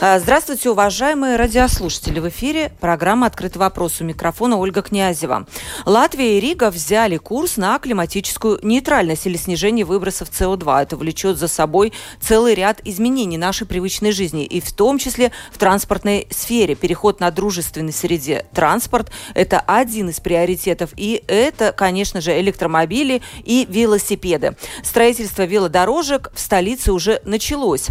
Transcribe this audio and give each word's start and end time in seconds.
Здравствуйте, 0.00 0.70
уважаемые 0.70 1.36
радиослушатели. 1.36 2.20
В 2.20 2.28
эфире 2.30 2.72
программа 2.80 3.26
«Открытый 3.26 3.60
вопрос» 3.60 4.00
у 4.00 4.04
микрофона 4.04 4.56
Ольга 4.56 4.80
Князева. 4.80 5.46
Латвия 5.84 6.38
и 6.38 6.40
Рига 6.40 6.70
взяли 6.70 7.18
курс 7.18 7.58
на 7.58 7.78
климатическую 7.78 8.58
нейтральность 8.62 9.26
или 9.26 9.36
снижение 9.36 9.84
выбросов 9.84 10.30
СО2. 10.30 10.84
Это 10.84 10.96
влечет 10.96 11.36
за 11.36 11.48
собой 11.48 11.92
целый 12.18 12.54
ряд 12.54 12.80
изменений 12.82 13.36
нашей 13.36 13.66
привычной 13.66 14.12
жизни, 14.12 14.46
и 14.46 14.62
в 14.62 14.72
том 14.72 14.96
числе 14.96 15.32
в 15.52 15.58
транспортной 15.58 16.26
сфере. 16.30 16.76
Переход 16.76 17.20
на 17.20 17.30
дружественной 17.30 17.92
среде 17.92 18.46
транспорт– 18.54 19.12
это 19.34 19.60
один 19.60 20.08
из 20.08 20.18
приоритетов, 20.18 20.92
и 20.96 21.22
это, 21.28 21.72
конечно 21.72 22.22
же, 22.22 22.40
электромобили 22.40 23.20
и 23.44 23.66
велосипеды. 23.68 24.56
Строительство 24.82 25.42
велодорожек 25.42 26.32
в 26.34 26.40
столице 26.40 26.90
уже 26.90 27.20
началось. 27.26 27.88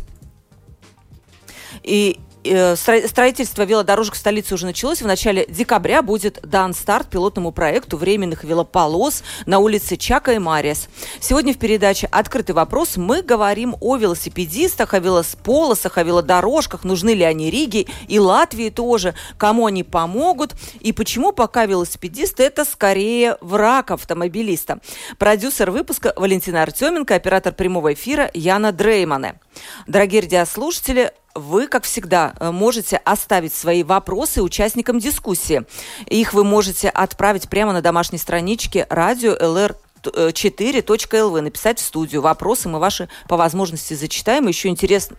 И 1.84 2.20
э, 2.44 2.76
строительство 2.76 3.64
велодорожек 3.64 4.16
в 4.16 4.18
столице 4.18 4.54
уже 4.54 4.66
началось. 4.66 5.02
В 5.02 5.08
начале 5.08 5.46
декабря 5.48 6.02
будет 6.02 6.40
дан 6.44 6.74
старт 6.74 7.10
пилотному 7.10 7.52
проекту 7.52 7.98
временных 7.98 8.44
велополос 8.44 9.24
на 9.46 9.60
улице 9.60 9.98
Чака 9.98 10.34
и 10.34 10.40
Мариас. 10.40 10.88
Сегодня 11.20 11.54
в 11.54 11.58
передаче 11.58 12.08
«Открытый 12.12 12.56
вопрос» 12.56 12.98
мы 12.98 13.22
говорим 13.22 13.76
о 13.82 13.98
велосипедистах, 13.98 14.94
о 14.94 15.00
велосполосах, 15.00 15.98
о 15.98 16.04
велодорожках, 16.04 16.84
нужны 16.84 17.12
ли 17.12 17.24
они 17.24 17.50
Риге 17.50 17.88
и 18.08 18.20
Латвии 18.20 18.70
тоже, 18.70 19.16
кому 19.38 19.66
они 19.66 19.84
помогут 19.84 20.56
и 20.80 20.94
почему 20.94 21.32
пока 21.32 21.66
велосипедисты 21.66 22.44
это 22.44 22.66
скорее 22.66 23.38
враг 23.42 23.92
автомобилиста. 23.92 24.80
Продюсер 25.18 25.72
выпуска 25.72 26.14
Валентина 26.16 26.64
Артеменко, 26.64 27.16
оператор 27.16 27.54
прямого 27.54 27.94
эфира 27.94 28.30
Яна 28.34 28.72
Дреймане. 28.72 29.40
Дорогие 29.88 30.22
радиослушатели, 30.22 31.12
вы, 31.40 31.68
как 31.68 31.84
всегда, 31.84 32.34
э, 32.40 32.52
можете 32.52 32.98
оставить 32.98 33.54
свои 33.54 33.84
вопросы 33.84 34.42
участникам 34.42 35.00
дискуссии. 35.00 35.64
Их 36.06 36.34
вы 36.34 36.44
можете 36.44 36.90
отправить 36.90 37.50
прямо 37.50 37.74
на 37.74 37.82
домашней 37.82 38.18
страничке 38.18 38.86
радио 38.90 39.36
ЛР 39.40 39.76
4.lv, 40.04 41.42
написать 41.42 41.80
в 41.80 41.84
студию. 41.84 42.22
Вопросы 42.22 42.70
мы 42.70 42.80
ваши 42.80 43.10
по 43.28 43.38
возможности 43.38 43.94
зачитаем. 43.94 44.48
Еще 44.48 44.70
интересно... 44.70 45.18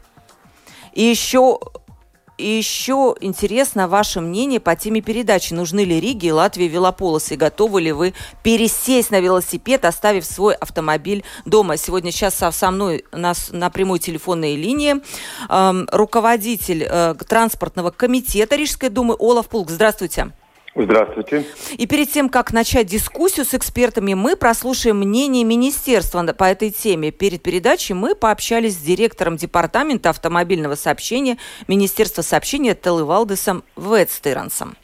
И 0.92 1.02
еще 1.02 1.60
и 2.40 2.56
еще 2.56 3.14
интересно 3.20 3.86
ваше 3.86 4.20
мнение 4.20 4.60
по 4.60 4.74
теме 4.74 5.00
передачи. 5.00 5.52
Нужны 5.52 5.84
ли 5.84 6.00
Риге 6.00 6.28
и 6.28 6.32
Латвии 6.32 6.64
велополосы? 6.64 7.34
И 7.34 7.36
готовы 7.36 7.82
ли 7.82 7.92
вы 7.92 8.14
пересесть 8.42 9.10
на 9.10 9.20
велосипед, 9.20 9.84
оставив 9.84 10.24
свой 10.24 10.54
автомобиль 10.54 11.22
дома? 11.44 11.76
Сегодня 11.76 12.10
сейчас 12.10 12.34
со 12.36 12.70
мной 12.70 13.04
нас 13.12 13.50
на 13.52 13.70
прямой 13.70 13.98
телефонной 13.98 14.56
линии 14.56 14.96
э, 15.48 15.86
руководитель 15.92 16.86
э, 16.88 17.14
транспортного 17.28 17.90
комитета 17.90 18.56
Рижской 18.56 18.88
думы 18.88 19.14
Олаф 19.18 19.48
Пулк. 19.48 19.70
Здравствуйте. 19.70 20.32
Здравствуйте. 20.74 21.44
И 21.78 21.86
перед 21.86 22.10
тем, 22.10 22.28
как 22.28 22.52
начать 22.52 22.86
дискуссию 22.86 23.44
с 23.44 23.54
экспертами, 23.54 24.14
мы 24.14 24.36
прослушаем 24.36 24.98
мнение 24.98 25.42
министерства 25.42 26.24
по 26.32 26.44
этой 26.44 26.70
теме. 26.70 27.10
Перед 27.10 27.42
передачей 27.42 27.94
мы 27.94 28.14
пообщались 28.14 28.74
с 28.74 28.82
директором 28.82 29.36
департамента 29.36 30.10
автомобильного 30.10 30.76
сообщения 30.76 31.38
Министерства 31.66 32.22
сообщения 32.22 32.74
Телывалдесом 32.74 33.64
Ветстерансом 33.76 34.76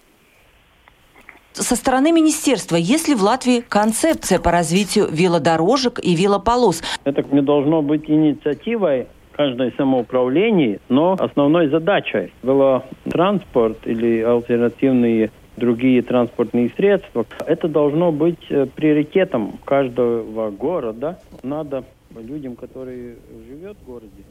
со 1.63 1.75
стороны 1.75 2.13
министерства, 2.13 2.77
есть 2.77 3.09
ли 3.09 3.15
в 3.15 3.23
Латвии 3.23 3.63
концепция 3.67 4.39
по 4.39 4.51
развитию 4.51 5.09
велодорожек 5.11 5.99
и 6.03 6.15
велополос? 6.15 6.83
Это 7.05 7.23
не 7.23 7.41
должно 7.41 7.83
быть 7.83 8.09
инициативой 8.11 9.07
каждое 9.33 9.73
самоуправление, 9.77 10.81
но 10.89 11.17
основной 11.19 11.69
задачей 11.69 12.33
велотранспорт 12.43 13.87
или 13.87 14.23
альтернативные 14.23 15.31
другие 15.57 16.03
транспортные 16.03 16.71
средства. 16.77 17.27
Это 17.47 17.69
должно 17.69 18.13
быть 18.13 18.39
э, 18.51 18.67
приоритетом 18.67 19.59
каждого 19.65 20.51
города. 20.51 21.19
Надо 21.43 21.85
людям, 22.15 22.57
которые 22.57 23.17
живут 23.49 23.77
в 23.79 23.85
городе, 23.85 24.25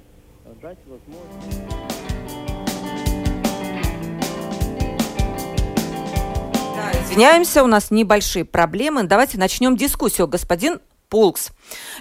дать 0.61 0.77
возможность. 0.87 2.05
Извиняемся, 7.03 7.63
у 7.63 7.67
нас 7.67 7.91
небольшие 7.91 8.45
проблемы. 8.45 9.03
Давайте 9.03 9.37
начнем 9.37 9.77
дискуссию. 9.77 10.27
Господин 10.27 10.79
Полкс. 11.15 11.53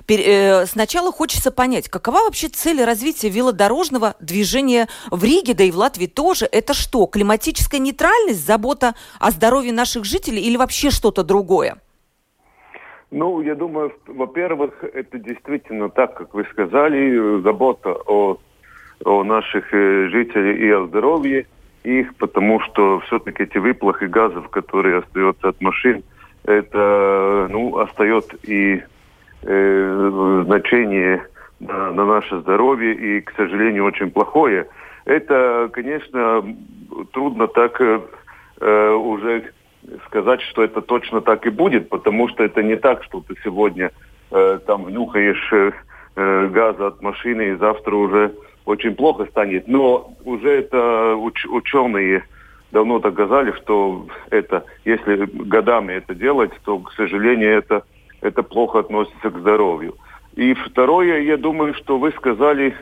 Э, 0.09 0.67
сначала 0.67 1.13
хочется 1.13 1.53
понять, 1.53 1.89
какова 1.89 2.25
вообще 2.25 2.49
цель 2.49 2.83
развития 2.83 3.29
велодорожного 3.29 4.17
движения 4.19 4.89
в 5.09 5.23
Риге, 5.23 5.55
да 5.55 5.63
и 5.63 5.71
в 5.71 5.77
Латвии 5.77 6.07
тоже. 6.07 6.49
Это 6.51 6.75
что, 6.75 7.07
климатическая 7.07 7.81
нейтральность, 7.81 8.45
забота 8.45 8.95
о 9.21 9.31
здоровье 9.31 9.73
наших 9.73 10.05
жителей 10.05 10.43
или 10.43 10.57
вообще 10.57 10.91
что-то 10.91 11.23
другое? 11.23 11.77
Ну, 13.13 13.41
я 13.41 13.55
думаю, 13.55 13.93
во-первых, 14.09 14.83
это 14.83 15.17
действительно 15.21 15.91
так, 15.91 16.17
как 16.17 16.35
вы 16.35 16.45
сказали, 16.51 17.41
забота 17.41 17.91
о, 17.93 18.39
о 19.05 19.23
наших 19.23 19.73
э, 19.73 20.09
жителях 20.09 20.59
и 20.59 20.71
о 20.73 20.87
здоровье 20.89 21.47
их, 21.85 22.17
потому 22.17 22.59
что 22.63 22.99
все-таки 23.07 23.45
эти 23.45 23.59
выплохи 23.59 24.07
газов, 24.07 24.49
которые 24.49 24.99
остаются 24.99 25.51
от 25.51 25.61
машин, 25.61 26.03
это 26.45 27.47
ну, 27.51 27.79
остается 27.79 28.37
и 28.43 28.83
э, 29.45 30.43
значение 30.47 31.27
на, 31.61 31.93
на 31.93 32.05
наше 32.05 32.41
здоровье 32.41 32.95
и, 32.95 33.21
к 33.21 33.33
сожалению, 33.37 33.85
очень 33.85 34.11
плохое. 34.11 34.67
Это, 35.05 35.71
конечно, 35.73 36.45
трудно 37.13 37.47
так 37.49 37.81
э, 37.81 38.91
уже 38.93 39.53
сказать, 40.07 40.41
что 40.43 40.63
это 40.63 40.81
точно 40.81 41.21
так 41.21 41.47
и 41.47 41.51
будет, 41.51 41.89
потому 41.89 42.29
что 42.29 42.43
это 42.43 42.63
не 42.63 42.77
так, 42.77 43.05
что 43.05 43.21
ты 43.21 43.35
сегодня 43.45 43.91
э, 44.31 44.59
там 44.67 44.85
внюхаешь 44.85 45.53
э, 45.53 45.73
э 46.17 46.49
газа 46.49 46.89
от 46.89 47.03
машины 47.03 47.51
и 47.51 47.57
завтра 47.57 47.95
уже 47.95 48.35
очень 48.65 48.95
плохо 48.95 49.27
станет. 49.27 49.69
Но 49.69 50.15
уже 50.25 50.49
это 50.49 51.15
уч- 51.17 51.49
ученые 51.49 52.25
давно 52.73 52.99
доказали, 52.99 53.53
что 53.63 54.07
это, 54.31 54.65
если 54.85 55.27
годами 55.27 55.93
это 55.95 56.15
делать, 56.15 56.53
то, 56.65 56.79
к 56.79 56.93
сожалению, 56.93 57.59
это 57.59 57.85
это 58.25 58.43
плохо 58.43 58.81
относится 58.81 59.31
к 59.31 59.39
здоровью. 59.39 59.95
И 60.35 60.55
второе, 60.55 61.21
я 61.21 61.37
думаю, 61.37 61.75
что 61.75 61.99
вы 61.99 62.11
сказали 62.13 62.75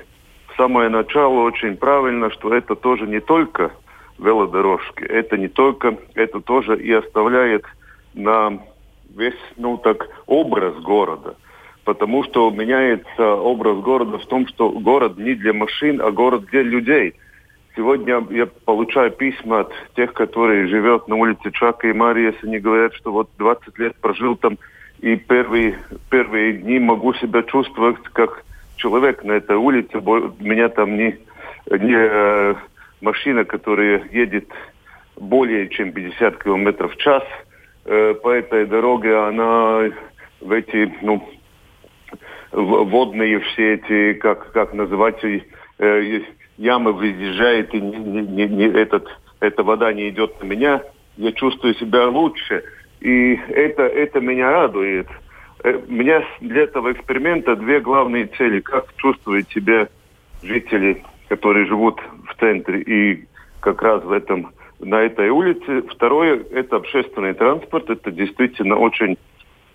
в 0.49 0.57
самое 0.57 0.89
начало 0.89 1.41
очень 1.41 1.77
правильно, 1.77 2.31
что 2.31 2.55
это 2.55 2.75
тоже 2.75 3.07
не 3.07 3.21
только 3.21 3.73
велодорожки, 4.19 5.05
это 5.05 5.37
не 5.37 5.49
только, 5.49 5.97
это 6.15 6.41
тоже 6.41 6.81
и 6.81 6.93
оставляет 6.93 7.65
на 8.15 8.61
весь, 9.15 9.35
ну 9.57 9.77
так, 9.77 10.09
образ 10.27 10.75
города. 10.83 11.37
Потому 11.85 12.23
что 12.25 12.51
меняется 12.51 13.35
образ 13.35 13.79
города 13.81 14.19
в 14.19 14.27
том, 14.27 14.47
что 14.47 14.71
город 14.71 15.19
не 15.19 15.35
для 15.35 15.53
машин, 15.53 16.01
а 16.01 16.13
город 16.13 16.45
для 16.47 16.63
людей. 16.63 17.15
Сегодня 17.75 18.25
я 18.31 18.47
получаю 18.47 19.11
письма 19.11 19.61
от 19.61 19.73
тех, 19.97 20.13
которые 20.13 20.69
живут 20.69 21.09
на 21.09 21.17
улице 21.17 21.51
Чака 21.51 21.89
и 21.89 21.93
Марии, 21.93 22.35
они 22.43 22.59
говорят, 22.59 22.95
что 22.95 23.11
вот 23.11 23.31
20 23.39 23.79
лет 23.79 23.97
прожил 23.97 24.37
там 24.37 24.59
и 25.03 25.17
первые, 25.17 25.79
первые 26.11 26.55
дни 26.55 26.79
могу 26.79 27.13
себя 27.15 27.43
чувствовать 27.43 28.03
как 28.13 28.45
человек 28.77 29.23
на 29.25 29.33
этой 29.33 29.57
улице. 29.57 30.01
Меня 30.39 30.69
там 30.69 30.97
не, 30.97 31.19
не 31.71 31.95
э, 31.95 32.55
машина, 33.01 33.45
которая 33.45 34.09
едет 34.13 34.49
более 35.17 35.69
чем 35.69 35.93
50 35.93 36.43
километров 36.43 36.95
в 36.95 36.97
час 36.99 37.25
э, 37.85 38.15
по 38.15 38.29
этой 38.29 38.65
дороге, 38.67 39.17
она 39.19 39.91
в 40.41 40.53
эти, 40.53 40.95
ну, 41.03 41.29
водные 42.53 43.41
все 43.41 43.75
эти, 43.75 44.15
как, 44.15 44.53
как 44.53 44.73
называть, 44.73 45.23
э, 45.25 46.21
ямы 46.59 46.93
въезжает, 46.93 47.75
и 47.75 47.81
не, 47.81 47.97
не, 47.99 48.47
не, 48.47 48.65
этот, 48.67 49.09
эта 49.41 49.65
вода 49.65 49.93
не 49.93 50.11
идет 50.11 50.41
на 50.41 50.47
меня, 50.47 50.83
я 51.17 51.33
чувствую 51.33 51.75
себя 51.75 52.07
лучше. 52.07 52.63
И 53.03 53.35
это, 53.49 53.83
это 53.83 54.21
меня 54.21 54.53
радует. 54.53 55.09
Э, 55.65 55.75
у 55.75 55.93
меня 55.93 56.25
для 56.41 56.63
этого 56.63 56.93
эксперимента 56.93 57.57
две 57.57 57.81
главные 57.81 58.27
цели. 58.27 58.61
Как 58.61 58.95
чувствовать 58.97 59.51
себя 59.51 59.89
жители, 60.43 61.03
которые 61.29 61.67
живут 61.67 62.01
в 62.29 62.39
центре 62.39 62.81
и 62.81 63.25
как 63.59 63.83
раз 63.83 64.05
в 64.05 64.13
этом 64.13 64.53
на 64.79 65.01
этой 65.03 65.31
улице. 65.31 65.83
Второе– 65.83 66.45
это 66.53 66.77
общественный 66.77 67.35
транспорт. 67.35 67.91
Это 67.91 68.13
действительно 68.13 68.77
очень, 68.77 69.19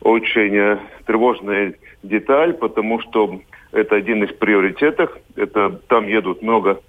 очень 0.01 0.55
э, 0.55 0.77
тревожная 1.05 1.73
деталь, 2.03 2.53
потому 2.53 3.01
что 3.01 3.41
это 3.73 3.95
один 3.97 4.23
из 4.23 4.33
приоритетов. 4.33 5.11
Это 5.35 5.81
там 5.89 6.07
едут 6.07 6.41
много 6.41 6.79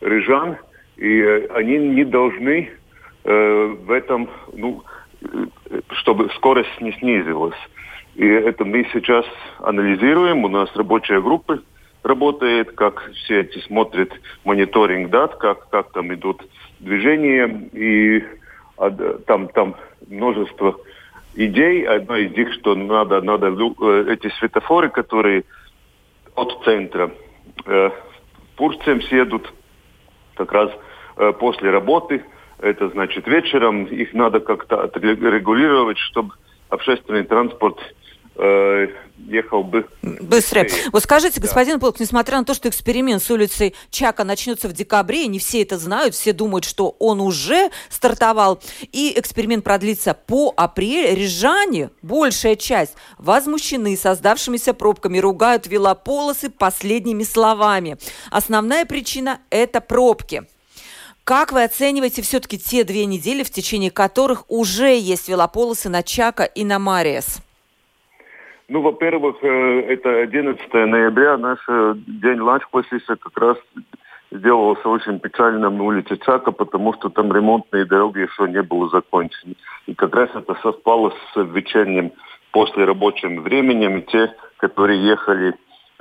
рижан, 0.00 0.56
и 0.96 1.20
э, 1.20 1.46
они 1.54 1.78
не 1.78 2.04
должны 2.04 2.70
э, 3.22 3.74
в 3.84 3.90
этом, 3.92 4.28
ну, 4.52 4.82
чтобы 5.90 6.30
скорость 6.36 6.80
не 6.80 6.92
снизилась. 6.92 7.58
И 8.14 8.26
это 8.26 8.64
мы 8.64 8.86
сейчас 8.92 9.26
анализируем. 9.58 10.44
У 10.44 10.48
нас 10.48 10.68
рабочая 10.74 11.20
группа 11.20 11.60
работает, 12.02 12.72
как 12.72 13.10
все 13.12 13.40
эти 13.40 13.58
смотрят 13.66 14.10
мониторинг 14.44 15.10
дат, 15.10 15.36
как, 15.36 15.68
как 15.70 15.92
там 15.92 16.14
идут 16.14 16.42
движения. 16.80 17.68
И 17.72 18.24
а, 18.78 18.90
там, 19.26 19.48
там 19.48 19.76
множество 20.08 20.76
идей. 21.34 21.86
Одна 21.86 22.18
из 22.18 22.36
них, 22.36 22.52
что 22.54 22.74
надо, 22.74 23.20
надо 23.22 23.48
э, 23.48 24.06
эти 24.08 24.28
светофоры, 24.38 24.88
которые 24.88 25.44
от 26.34 26.62
центра 26.64 27.10
э, 27.66 27.90
Пурцем 28.56 29.02
съедут 29.02 29.52
как 30.34 30.52
раз 30.52 30.70
э, 31.16 31.32
после 31.32 31.70
работы. 31.70 32.24
Это 32.58 32.88
значит 32.90 33.26
вечером. 33.26 33.84
Их 33.84 34.14
надо 34.14 34.40
как-то 34.40 34.82
отрегулировать, 34.84 35.98
чтобы 35.98 36.34
общественный 36.68 37.24
транспорт 37.24 37.78
э, 38.36 38.88
ехал 39.18 39.62
бы 39.62 39.86
быстрее. 40.02 40.64
быстрее. 40.64 40.90
Вот 40.92 41.02
скажите, 41.02 41.40
господин 41.40 41.74
да. 41.74 41.80
Полк, 41.80 42.00
несмотря 42.00 42.38
на 42.38 42.44
то, 42.44 42.54
что 42.54 42.68
эксперимент 42.68 43.22
с 43.22 43.30
улицей 43.30 43.74
Чака 43.90 44.24
начнется 44.24 44.68
в 44.68 44.72
декабре, 44.72 45.24
и 45.24 45.28
не 45.28 45.38
все 45.38 45.62
это 45.62 45.78
знают, 45.78 46.14
все 46.14 46.32
думают, 46.32 46.64
что 46.64 46.96
он 46.98 47.20
уже 47.20 47.70
стартовал, 47.88 48.60
и 48.92 49.12
эксперимент 49.16 49.64
продлится 49.64 50.14
по 50.14 50.52
апрель, 50.56 51.14
рижане, 51.14 51.90
большая 52.02 52.56
часть, 52.56 52.94
возмущены 53.18 53.96
создавшимися 53.96 54.74
пробками, 54.74 55.18
ругают 55.18 55.66
велополосы 55.66 56.50
последними 56.50 57.22
словами. 57.22 57.96
Основная 58.30 58.84
причина– 58.84 59.40
это 59.50 59.80
пробки. 59.80 60.44
Как 61.26 61.50
вы 61.50 61.64
оцениваете 61.64 62.22
все-таки 62.22 62.56
те 62.56 62.84
две 62.84 63.04
недели, 63.04 63.42
в 63.42 63.50
течение 63.50 63.90
которых 63.90 64.48
уже 64.48 64.94
есть 64.94 65.28
велополосы 65.28 65.88
на 65.88 66.04
Чака 66.04 66.44
и 66.44 66.64
на 66.64 66.78
Мариес? 66.78 67.42
Ну, 68.68 68.80
во-первых, 68.80 69.34
э, 69.42 69.80
это 69.88 70.20
11 70.20 70.72
ноября, 70.72 71.36
наш 71.36 71.58
э, 71.68 71.94
день 72.06 72.38
ланчпласиса 72.38 73.16
как 73.16 73.36
раз 73.38 73.56
сделался 74.30 74.88
очень 74.88 75.18
печальным 75.18 75.78
на 75.78 75.82
улице 75.82 76.16
Чака, 76.16 76.52
потому 76.52 76.94
что 76.94 77.08
там 77.08 77.32
ремонтные 77.32 77.86
дороги 77.86 78.20
еще 78.20 78.48
не 78.48 78.62
были 78.62 78.88
закончены. 78.90 79.56
И 79.86 79.94
как 79.94 80.14
раз 80.14 80.30
это 80.32 80.54
совпало 80.62 81.10
с 81.10 81.42
вечерним 81.42 82.12
послерабочим 82.52 83.42
временем, 83.42 83.98
и 83.98 84.02
те, 84.02 84.32
которые 84.58 85.04
ехали 85.04 85.48
э, 85.48 85.54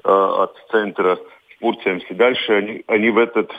от 0.04 0.56
центра 0.70 1.16
в 1.16 1.60
Пурцемсе 1.62 2.14
дальше, 2.14 2.54
они, 2.54 2.84
они 2.86 3.10
в 3.10 3.18
этот 3.18 3.52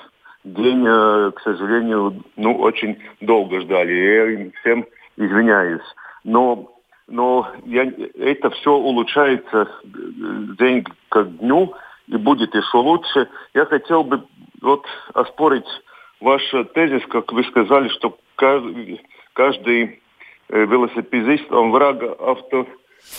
день, 0.47 0.87
э, 0.87 1.33
к 1.35 1.41
сожалению, 1.41 2.23
ну, 2.37 2.57
очень 2.57 2.99
долго 3.21 3.61
ждали. 3.61 3.93
Я 3.93 4.31
им 4.31 4.53
всем 4.61 4.87
извиняюсь. 5.17 5.83
Но 6.25 6.73
но 7.09 7.49
я, 7.65 7.85
это 8.19 8.51
все 8.51 8.73
улучшается 8.73 9.63
э, 9.63 9.89
день 10.59 10.85
к 11.09 11.23
дню 11.23 11.73
и 12.09 12.17
будет 12.17 12.55
еще 12.55 12.79
лучше. 12.79 13.29
Я 13.55 13.65
хотел 13.67 14.03
бы 14.03 14.25
вот 14.61 14.85
оспорить 15.15 15.69
ваш 16.21 16.43
тезис, 16.75 17.07
как 17.07 17.33
вы 17.33 17.45
сказали, 17.45 17.89
что 17.91 18.19
каждый, 18.35 19.01
каждый 19.35 20.03
э, 20.49 20.65
велосипедист, 20.65 21.51
он 21.53 21.71
враг 21.71 22.03
авто, 22.21 22.67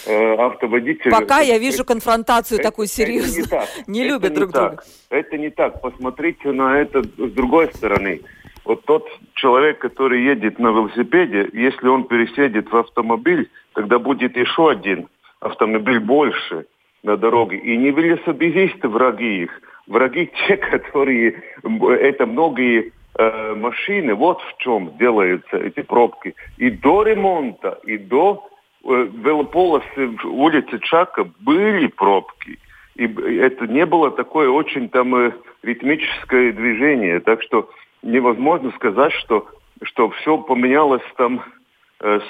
э, 0.05 0.35
автоводителя. 0.35 1.11
Пока 1.11 1.39
я 1.39 1.57
вижу 1.57 1.85
конфронтацию 1.85 2.59
это, 2.59 2.69
такую 2.69 2.87
серьезную. 2.87 3.45
Это 3.45 3.55
не 3.55 3.59
так. 3.59 3.69
не 3.87 3.99
это 4.01 4.07
любят 4.09 4.29
не 4.31 4.35
друг 4.35 4.51
так. 4.51 4.67
друга. 4.69 4.83
Это 5.09 5.37
не 5.37 5.49
так. 5.49 5.81
Посмотрите 5.81 6.51
на 6.51 6.79
это 6.79 7.03
с 7.03 7.31
другой 7.31 7.67
стороны. 7.73 8.21
Вот 8.65 8.83
тот 8.83 9.07
человек, 9.35 9.79
который 9.79 10.23
едет 10.23 10.59
на 10.59 10.67
велосипеде, 10.67 11.49
если 11.53 11.87
он 11.87 12.03
пересядет 12.03 12.69
в 12.69 12.75
автомобиль, 12.75 13.49
тогда 13.73 13.97
будет 13.97 14.35
еще 14.35 14.69
один 14.69 15.07
автомобиль 15.39 15.99
больше 15.99 16.65
на 17.03 17.15
дороге. 17.15 17.57
И 17.57 17.77
не 17.77 17.91
велосипедисты 17.91 18.89
враги 18.89 19.43
их, 19.43 19.61
враги 19.87 20.29
те, 20.47 20.57
которые, 20.57 21.41
это 21.63 22.25
многие 22.25 22.91
э, 23.17 23.55
машины, 23.55 24.13
вот 24.13 24.41
в 24.41 24.57
чем 24.57 24.97
делаются 24.97 25.57
эти 25.57 25.81
пробки. 25.81 26.35
И 26.57 26.69
до 26.69 27.03
ремонта, 27.03 27.79
и 27.85 27.97
до 27.97 28.47
э, 28.83 29.07
велополосы 29.13 30.07
в 30.07 30.25
улице 30.25 30.79
Чака 30.79 31.29
были 31.39 31.87
пробки. 31.87 32.59
И 32.95 33.05
это 33.05 33.67
не 33.67 33.85
было 33.85 34.11
такое 34.11 34.49
очень 34.49 34.89
там 34.89 35.15
э, 35.15 35.31
ритмическое 35.63 36.51
движение. 36.51 37.19
Так 37.19 37.43
что 37.43 37.69
невозможно 38.01 38.71
сказать, 38.71 39.13
что, 39.13 39.47
что 39.83 40.09
все 40.09 40.37
поменялось 40.37 41.03
там 41.15 41.43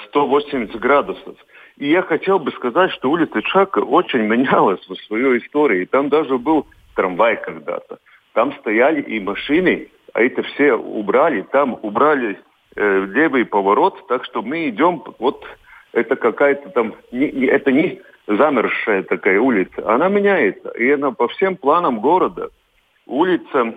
180 0.08 0.74
э, 0.74 0.78
градусов. 0.78 1.36
И 1.78 1.88
я 1.88 2.02
хотел 2.02 2.38
бы 2.38 2.50
сказать, 2.52 2.90
что 2.92 3.10
улица 3.10 3.40
Чака 3.42 3.80
очень 3.80 4.22
менялась 4.22 4.80
в 4.88 4.94
своей 5.06 5.38
истории. 5.38 5.84
Там 5.84 6.08
даже 6.08 6.38
был 6.38 6.66
трамвай 6.94 7.36
когда-то. 7.36 7.98
Там 8.34 8.52
стояли 8.60 9.00
и 9.02 9.20
машины, 9.20 9.88
а 10.12 10.22
это 10.22 10.42
все 10.42 10.74
убрали. 10.74 11.42
Там 11.52 11.78
убрали 11.82 12.38
э, 12.76 13.06
левый 13.06 13.44
поворот, 13.44 14.06
так 14.08 14.24
что 14.24 14.42
мы 14.42 14.68
идем, 14.68 15.02
вот 15.18 15.44
это 15.98 16.16
какая-то 16.16 16.70
там, 16.70 16.94
не, 17.12 17.46
это 17.46 17.72
не 17.72 18.00
замерзшая 18.26 19.02
такая 19.02 19.40
улица. 19.40 19.88
Она 19.90 20.08
меняется, 20.08 20.70
и 20.70 20.90
она 20.90 21.12
по 21.12 21.28
всем 21.28 21.56
планам 21.56 22.00
города. 22.00 22.50
Улица 23.06 23.74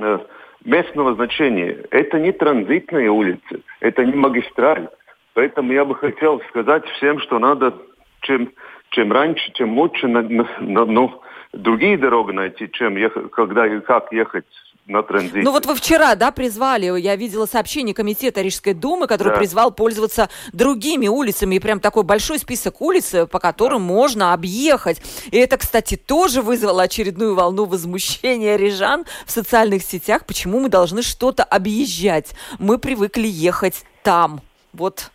э, 0.00 0.18
местного 0.64 1.14
значения. 1.14 1.84
Это 1.90 2.18
не 2.18 2.32
транзитные 2.32 3.10
улицы, 3.10 3.62
это 3.80 4.04
не 4.04 4.14
магистраль. 4.14 4.88
Поэтому 5.34 5.72
я 5.72 5.84
бы 5.84 5.94
хотел 5.94 6.40
сказать 6.48 6.84
всем, 6.96 7.20
что 7.20 7.38
надо 7.38 7.74
чем, 8.22 8.52
чем 8.90 9.12
раньше, 9.12 9.52
чем 9.52 9.78
лучше, 9.78 10.08
на, 10.08 10.22
на, 10.22 10.48
на, 10.60 10.84
ну, 10.84 11.22
другие 11.52 11.96
дороги 11.96 12.32
найти, 12.32 12.70
чем 12.72 12.96
ехать, 12.96 13.30
когда 13.30 13.66
и 13.66 13.80
как 13.80 14.12
ехать 14.12 14.46
на 14.88 15.02
транзите. 15.02 15.42
Ну 15.42 15.52
вот 15.52 15.66
вы 15.66 15.74
вчера, 15.74 16.14
да, 16.14 16.32
призвали, 16.32 16.98
я 16.98 17.14
видела 17.14 17.46
сообщение 17.46 17.94
Комитета 17.94 18.40
Рижской 18.40 18.72
Думы, 18.72 19.06
который 19.06 19.34
да. 19.34 19.38
призвал 19.38 19.70
пользоваться 19.70 20.28
другими 20.52 21.06
улицами, 21.08 21.56
и 21.56 21.58
прям 21.58 21.78
такой 21.78 22.02
большой 22.02 22.38
список 22.38 22.80
улиц, 22.80 23.14
э, 23.14 23.26
по 23.26 23.38
которым 23.38 23.86
да. 23.86 23.92
можно 23.92 24.32
объехать. 24.32 25.00
И 25.30 25.36
это, 25.36 25.58
кстати, 25.58 25.96
тоже 25.96 26.42
вызвало 26.42 26.82
очередную 26.82 27.34
волну 27.34 27.66
возмущения 27.66 28.56
рижан 28.56 29.04
в 29.26 29.30
социальных 29.30 29.82
сетях, 29.82 30.24
почему 30.24 30.60
мы 30.60 30.68
должны 30.68 31.02
что-то 31.02 31.44
объезжать. 31.44 32.32
Мы 32.58 32.78
привыкли 32.78 33.28
ехать 33.28 33.84
там. 34.02 34.40
Вот 34.72 35.10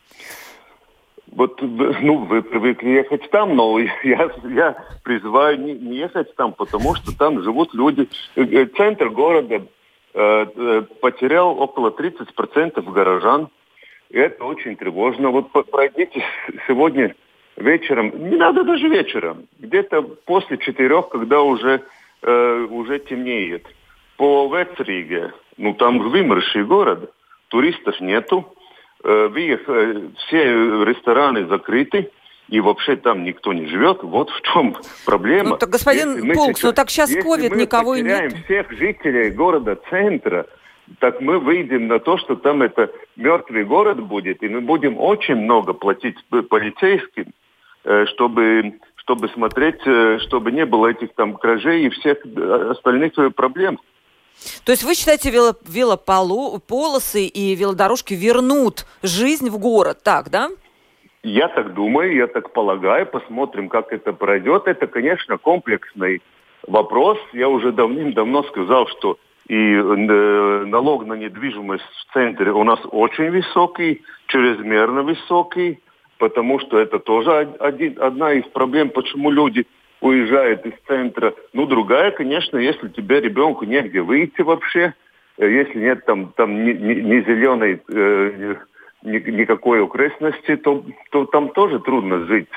вот, 1.36 1.62
ну, 1.62 2.26
вы 2.26 2.42
привыкли 2.42 2.90
ехать 2.90 3.30
там, 3.32 3.56
но 3.56 3.80
я, 4.04 4.30
я 4.44 4.76
призываю 5.04 5.60
не, 5.60 5.74
не 5.74 5.98
ехать 5.98 6.36
там, 6.36 6.54
потому 6.54 6.96
что 6.96 7.18
там 7.18 7.42
живут 7.42 7.74
люди. 7.74 8.08
Э, 8.36 8.44
э, 8.44 8.66
центр 8.68 9.10
города 9.10 9.66
э, 10.14 10.82
потерял 11.02 11.60
около 11.60 11.90
30% 11.90 12.92
горожан. 12.92 13.50
И 14.10 14.18
это 14.18 14.44
очень 14.44 14.76
тревожно. 14.76 15.30
Вот 15.30 15.52
пройдите 15.72 16.24
сегодня 16.68 17.16
вечером, 17.58 18.30
не 18.30 18.38
надо 18.38 18.64
даже 18.64 18.88
вечером, 18.88 19.48
где-то 19.60 20.02
после 20.02 20.58
четырех, 20.58 21.10
когда 21.10 21.42
уже, 21.42 21.82
э, 22.22 22.68
уже 22.70 23.00
темнеет. 23.00 23.66
По 24.18 24.48
Вецриге, 24.48 25.34
ну 25.58 25.74
там 25.74 26.00
вымерший 26.00 26.64
город, 26.64 27.12
туристов 27.50 28.00
нету 28.00 28.54
Э, 29.06 29.30
э, 29.36 30.10
все 30.16 30.44
рестораны 30.86 31.46
закрыты, 31.48 32.10
и 32.48 32.62
вообще 32.62 32.96
там 32.96 33.26
никто 33.26 33.52
не 33.52 33.66
живет. 33.68 34.02
Вот 34.02 34.30
в 34.30 34.42
чем 34.42 34.78
проблема. 35.06 35.50
Ну, 35.50 35.58
так, 35.58 35.70
господин 35.70 36.34
Пулкс, 36.34 36.64
ну 36.64 36.72
так 36.72 36.90
сейчас 36.90 37.14
ковид 37.14 37.54
никого 37.54 37.96
и 37.96 38.02
нет. 38.02 38.34
всех 38.46 38.72
жителей 38.72 39.32
города-центра, 39.32 40.46
так 41.00 41.20
мы 41.20 41.40
выйдем 41.40 41.88
на 41.88 42.00
то, 42.00 42.18
что 42.18 42.38
там 42.38 42.62
это 42.62 42.92
мертвый 43.18 43.66
город 43.66 44.02
будет, 44.02 44.42
и 44.42 44.48
мы 44.48 44.62
будем 44.62 44.98
очень 44.98 45.36
много 45.36 45.74
платить 45.74 46.16
полицейским, 46.50 47.34
э, 47.84 48.06
чтобы, 48.06 48.80
чтобы 48.96 49.28
смотреть, 49.30 49.82
чтобы 50.22 50.54
не 50.54 50.66
было 50.66 50.88
этих 50.88 51.14
там 51.16 51.34
кражей 51.34 51.88
и 51.88 51.90
всех 51.90 52.20
остальных 52.70 53.14
проблем. 53.36 53.80
То 54.66 54.72
есть 54.72 54.84
вы 54.84 54.96
считаете, 54.96 55.30
вело, 55.30 55.54
велополосы 55.68 57.26
и 57.26 57.56
велодорожки 57.56 58.14
вернут 58.14 58.86
жизнь 59.02 59.50
в 59.50 59.58
город, 59.58 60.00
так, 60.04 60.30
да? 60.30 60.50
Я 61.24 61.48
так 61.48 61.74
думаю, 61.74 62.14
я 62.14 62.28
так 62.28 62.52
полагаю. 62.52 63.06
Посмотрим, 63.06 63.70
как 63.70 63.94
это 63.94 64.12
пройдет. 64.12 64.68
Это, 64.68 64.88
конечно, 64.88 65.38
комплексный 65.38 66.22
вопрос, 66.68 67.18
я 67.34 67.48
уже 67.50 67.72
давным-давно 67.72 68.44
сказал, 68.44 68.88
что 68.88 69.18
и 69.48 69.56
э, 69.56 70.66
налог 70.66 71.06
на 71.06 71.14
недвижимость 71.14 71.84
в 71.84 72.14
центре 72.14 72.52
у 72.52 72.64
нас 72.64 72.80
очень 72.92 73.30
высокий, 73.30 74.02
чрезмерно 74.28 75.04
высокий, 75.04 75.80
потому 76.18 76.60
что 76.60 76.80
это 76.80 77.00
тоже 77.00 77.54
один, 77.60 78.02
одна 78.02 78.34
из 78.34 78.46
проблем, 78.46 78.90
почему 78.90 79.32
люди 79.32 79.68
уезжают 80.04 80.66
из 80.66 80.74
центра. 80.88 81.34
Ну, 81.54 81.66
другая, 81.66 82.12
конечно, 82.12 82.58
если 82.58 82.90
тебе 82.90 83.22
ребенку 83.22 83.66
негде 83.66 84.02
выйти 84.02 84.42
вообще, 84.42 84.94
э, 85.38 85.50
если 85.50 85.80
нет 85.80 86.06
там, 86.06 86.34
там 86.36 86.64
ни, 86.64 86.72
ни, 86.72 86.94
ни 87.00 87.22
зеленой, 87.22 87.82
э, 87.90 88.56
ни, 89.04 89.18
никакой 89.32 89.84
окрестности, 89.84 90.56
то, 90.58 90.86
то 91.12 91.26
там 91.26 91.50
тоже 91.50 91.80
трудно 91.80 92.26
жить. 92.26 92.50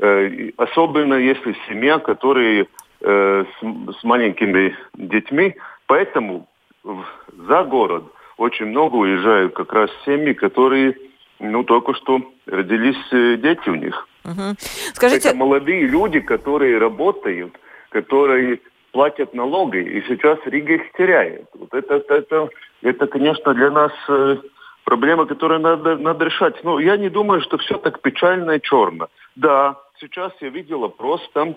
Э, 0.00 0.50
особенно 0.56 1.14
если 1.14 1.54
семья, 1.68 1.98
которая 1.98 2.66
э, 3.00 3.44
с, 3.44 3.96
с 4.00 4.04
маленькими 4.04 4.76
детьми, 4.94 5.54
Поэтому 5.86 6.48
за 6.82 7.64
город 7.64 8.04
очень 8.36 8.66
много 8.66 8.96
уезжают 8.96 9.54
как 9.54 9.72
раз 9.72 9.90
семьи, 10.04 10.32
которые 10.32 10.96
ну, 11.40 11.64
только 11.64 11.94
что 11.94 12.20
родились 12.46 12.96
э, 13.12 13.36
дети 13.36 13.68
у 13.68 13.74
них. 13.74 14.08
Угу. 14.24 14.56
Скажите... 14.94 15.28
Это 15.28 15.36
молодые 15.36 15.86
люди, 15.86 16.20
которые 16.20 16.78
работают, 16.78 17.58
которые 17.90 18.60
платят 18.92 19.34
налоги, 19.34 19.78
и 19.78 20.02
сейчас 20.08 20.38
Рига 20.46 20.74
их 20.74 20.92
теряет. 20.96 21.46
Вот 21.54 21.74
это, 21.74 22.02
это, 22.08 22.48
это, 22.82 23.06
конечно, 23.06 23.52
для 23.52 23.70
нас 23.70 23.92
э, 24.08 24.36
проблема, 24.84 25.26
которую 25.26 25.60
надо, 25.60 25.96
надо 25.96 26.26
решать. 26.26 26.62
Но 26.62 26.78
я 26.78 26.96
не 26.96 27.08
думаю, 27.08 27.40
что 27.42 27.58
все 27.58 27.76
так 27.78 28.00
печально 28.00 28.52
и 28.52 28.62
черно. 28.62 29.08
Да, 29.34 29.80
сейчас 30.00 30.32
я 30.40 30.48
видел 30.48 30.84
опрос, 30.84 31.20
там 31.32 31.56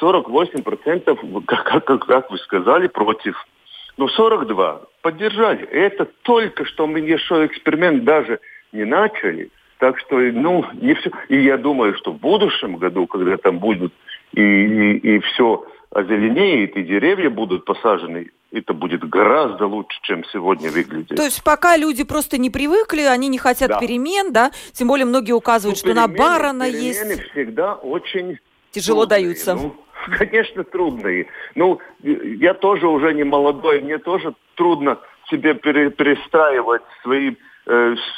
48%, 0.00 1.44
как, 1.44 1.84
как, 1.84 2.06
как 2.06 2.30
вы 2.30 2.38
сказали, 2.38 2.86
против 2.86 3.36
ну, 3.96 4.08
42 4.08 4.82
поддержали. 5.02 5.66
Это 5.66 6.04
только 6.22 6.64
что 6.64 6.86
мы 6.86 7.00
еще 7.00 7.46
эксперимент 7.46 8.04
даже 8.04 8.40
не 8.72 8.84
начали. 8.84 9.50
Так 9.78 9.98
что, 10.00 10.16
ну, 10.16 10.64
не 10.74 10.94
все. 10.94 11.10
И 11.28 11.42
я 11.42 11.58
думаю, 11.58 11.94
что 11.96 12.12
в 12.12 12.18
будущем 12.18 12.76
году, 12.76 13.06
когда 13.06 13.36
там 13.36 13.58
будут 13.58 13.92
и, 14.32 14.40
и, 14.40 15.16
и 15.16 15.18
все 15.20 15.66
озеленеет, 15.90 16.76
и 16.76 16.82
деревья 16.82 17.30
будут 17.30 17.64
посажены, 17.64 18.30
это 18.52 18.72
будет 18.72 19.06
гораздо 19.08 19.66
лучше, 19.66 19.98
чем 20.02 20.24
сегодня 20.32 20.70
выглядит. 20.70 21.16
То 21.16 21.24
есть 21.24 21.42
пока 21.42 21.76
люди 21.76 22.04
просто 22.04 22.38
не 22.38 22.50
привыкли, 22.50 23.02
они 23.02 23.28
не 23.28 23.38
хотят 23.38 23.68
да. 23.68 23.78
перемен, 23.78 24.32
да? 24.32 24.50
Тем 24.72 24.88
более 24.88 25.06
многие 25.06 25.32
указывают, 25.32 25.76
ну, 25.76 25.78
что 25.78 25.88
перемены, 25.88 26.08
на 26.08 26.18
Барона 26.18 26.62
есть... 26.64 27.00
Перемены 27.00 27.22
всегда 27.32 27.74
очень... 27.74 28.38
Тяжело 28.70 29.06
трудные. 29.06 29.24
даются. 29.24 29.54
Ну, 29.54 29.76
конечно, 30.18 30.64
трудные. 30.64 31.26
Ну, 31.54 31.80
я 32.02 32.54
тоже 32.54 32.86
уже 32.88 33.14
не 33.14 33.24
молодой, 33.24 33.80
мне 33.80 33.98
тоже 33.98 34.34
трудно 34.54 34.98
себе 35.30 35.54
пере, 35.54 35.90
перестраивать 35.90 36.82
свои, 37.02 37.34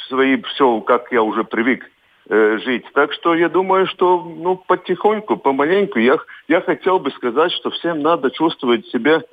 свои 0.07 0.41
все, 0.41 0.81
как 0.81 1.11
я 1.11 1.23
уже 1.23 1.43
привык 1.43 1.89
э, 2.29 2.59
жить. 2.59 2.85
Так 2.93 3.13
что 3.13 3.35
я 3.35 3.49
думаю, 3.49 3.87
что 3.87 4.21
ну, 4.23 4.55
потихоньку, 4.55 5.37
помаленьку, 5.37 5.99
я, 5.99 6.17
я 6.47 6.61
хотел 6.61 6.99
бы 6.99 7.11
сказать, 7.11 7.51
что 7.53 7.71
всем 7.71 8.01
надо 8.01 8.31
чувствовать 8.31 8.85
себя 8.87 9.23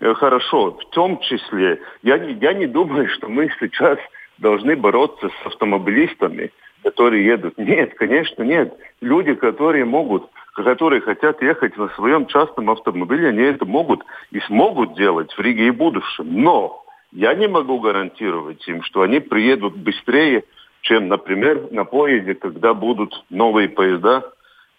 э, 0.00 0.14
хорошо. 0.14 0.72
В 0.72 0.90
том 0.90 1.20
числе, 1.20 1.80
я 2.02 2.18
не, 2.18 2.34
я 2.34 2.54
не 2.54 2.66
думаю, 2.66 3.08
что 3.08 3.28
мы 3.28 3.50
сейчас 3.60 3.98
должны 4.38 4.76
бороться 4.76 5.28
с 5.28 5.46
автомобилистами, 5.46 6.50
которые 6.82 7.26
едут. 7.26 7.58
Нет, 7.58 7.94
конечно, 7.94 8.42
нет. 8.42 8.74
Люди, 9.00 9.34
которые 9.34 9.84
могут 9.84 10.28
которые 10.64 11.00
хотят 11.00 11.40
ехать 11.40 11.76
на 11.76 11.88
своем 11.90 12.26
частном 12.26 12.70
автомобиле, 12.70 13.28
они 13.28 13.42
это 13.42 13.64
могут 13.64 14.04
и 14.32 14.40
смогут 14.40 14.96
делать 14.96 15.32
в 15.32 15.38
Риге 15.38 15.68
и 15.68 15.70
будущем. 15.70 16.26
Но 16.42 16.84
я 17.12 17.34
не 17.34 17.48
могу 17.48 17.80
гарантировать 17.80 18.66
им, 18.68 18.82
что 18.82 19.02
они 19.02 19.20
приедут 19.20 19.76
быстрее, 19.76 20.44
чем, 20.82 21.08
например, 21.08 21.68
на 21.70 21.84
поезде, 21.84 22.34
когда 22.34 22.74
будут 22.74 23.24
новые 23.30 23.68
поезда, 23.68 24.30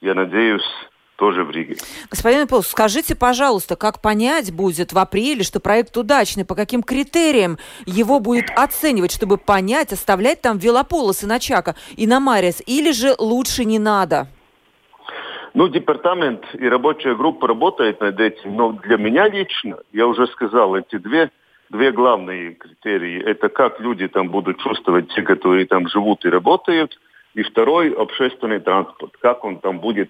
я 0.01 0.13
надеюсь, 0.13 0.63
тоже 1.17 1.43
в 1.43 1.51
Риге. 1.51 1.75
Господин 2.09 2.47
Пол, 2.47 2.63
скажите, 2.63 3.13
пожалуйста, 3.15 3.75
как 3.75 4.01
понять 4.01 4.55
будет 4.55 4.93
в 4.93 4.97
апреле, 4.97 5.43
что 5.43 5.59
проект 5.59 5.95
удачный, 5.97 6.45
по 6.45 6.55
каким 6.55 6.81
критериям 6.81 7.57
его 7.85 8.21
будет 8.21 8.49
оценивать, 8.55 9.11
чтобы 9.11 9.37
понять, 9.37 9.91
оставлять 9.91 10.41
там 10.41 10.57
велополосы 10.57 11.27
на 11.27 11.39
Чака 11.39 11.75
и 11.97 12.07
на 12.07 12.21
Марис, 12.21 12.63
или 12.65 12.91
же 12.91 13.13
лучше 13.19 13.65
не 13.65 13.79
надо? 13.79 14.27
Ну, 15.53 15.67
департамент 15.67 16.45
и 16.53 16.69
рабочая 16.69 17.15
группа 17.15 17.47
работает 17.47 17.99
над 17.99 18.19
этим, 18.19 18.55
но 18.55 18.71
для 18.71 18.97
меня 18.97 19.27
лично, 19.27 19.79
я 19.91 20.07
уже 20.07 20.27
сказал, 20.27 20.75
эти 20.75 20.97
две, 20.97 21.31
две 21.69 21.91
главные 21.91 22.53
критерии, 22.53 23.21
это 23.23 23.49
как 23.49 23.79
люди 23.79 24.07
там 24.07 24.29
будут 24.29 24.59
чувствовать, 24.59 25.13
те, 25.13 25.21
которые 25.21 25.65
там 25.65 25.87
живут 25.87 26.25
и 26.25 26.29
работают, 26.29 26.99
и 27.35 27.43
второй, 27.43 27.91
общественный 27.91 28.59
транспорт, 28.59 29.15
как 29.21 29.43
он 29.43 29.59
там 29.59 29.79
будет 29.79 30.09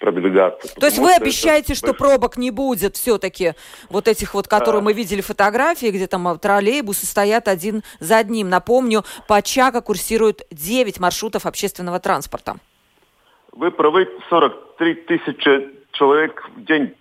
продвигаться. 0.00 0.74
То 0.78 0.86
есть 0.86 0.98
вы 0.98 1.12
обещаете, 1.14 1.72
это... 1.72 1.78
что 1.78 1.94
пробок 1.94 2.36
не 2.36 2.50
будет 2.50 2.96
все-таки 2.96 3.52
вот 3.88 4.08
этих 4.08 4.34
вот, 4.34 4.48
которые 4.48 4.80
а... 4.80 4.82
мы 4.82 4.92
видели 4.92 5.20
фотографии, 5.20 5.86
где 5.86 6.06
там 6.06 6.38
троллейбусы 6.38 7.06
стоят 7.06 7.48
один 7.48 7.82
за 8.00 8.18
одним. 8.18 8.48
Напомню, 8.48 9.04
по 9.28 9.40
Чака 9.40 9.80
курсируют 9.80 10.42
9 10.50 11.00
маршрутов 11.00 11.46
общественного 11.46 12.00
транспорта. 12.00 12.56
Вы 13.52 13.70
правы, 13.70 14.08
43 14.28 14.94
тысячи 14.94 15.70
человек 15.92 16.50
в 16.56 16.64
день 16.64 16.94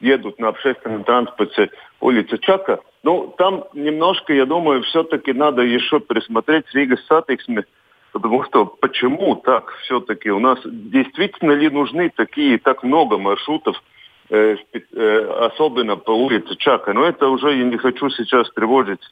едут 0.00 0.38
на 0.38 0.48
общественном 0.48 1.04
транспорте 1.04 1.70
улицы 2.00 2.38
Чака. 2.38 2.80
Ну, 3.02 3.34
там 3.38 3.64
немножко, 3.72 4.32
я 4.32 4.46
думаю, 4.46 4.82
все-таки 4.82 5.32
надо 5.32 5.62
еще 5.62 6.00
пересмотреть 6.00 6.66
Rīgas 6.72 6.96
Satiksmi, 7.08 7.64
потому 8.12 8.44
что 8.44 8.66
почему 8.66 9.36
так 9.36 9.72
все-таки 9.82 10.30
у 10.30 10.38
нас 10.38 10.58
действительно 10.64 11.52
ли 11.52 11.68
нужны 11.70 12.10
такие, 12.14 12.58
так 12.58 12.82
много 12.82 13.18
маршрутов, 13.18 13.82
э, 14.30 14.56
э, 14.72 15.46
особенно 15.46 15.96
по 15.96 16.12
улице 16.12 16.56
Чака. 16.56 16.92
Но 16.92 17.04
это 17.04 17.28
уже 17.28 17.56
я 17.56 17.64
не 17.64 17.76
хочу 17.76 18.10
сейчас 18.10 18.50
тревожить 18.52 19.02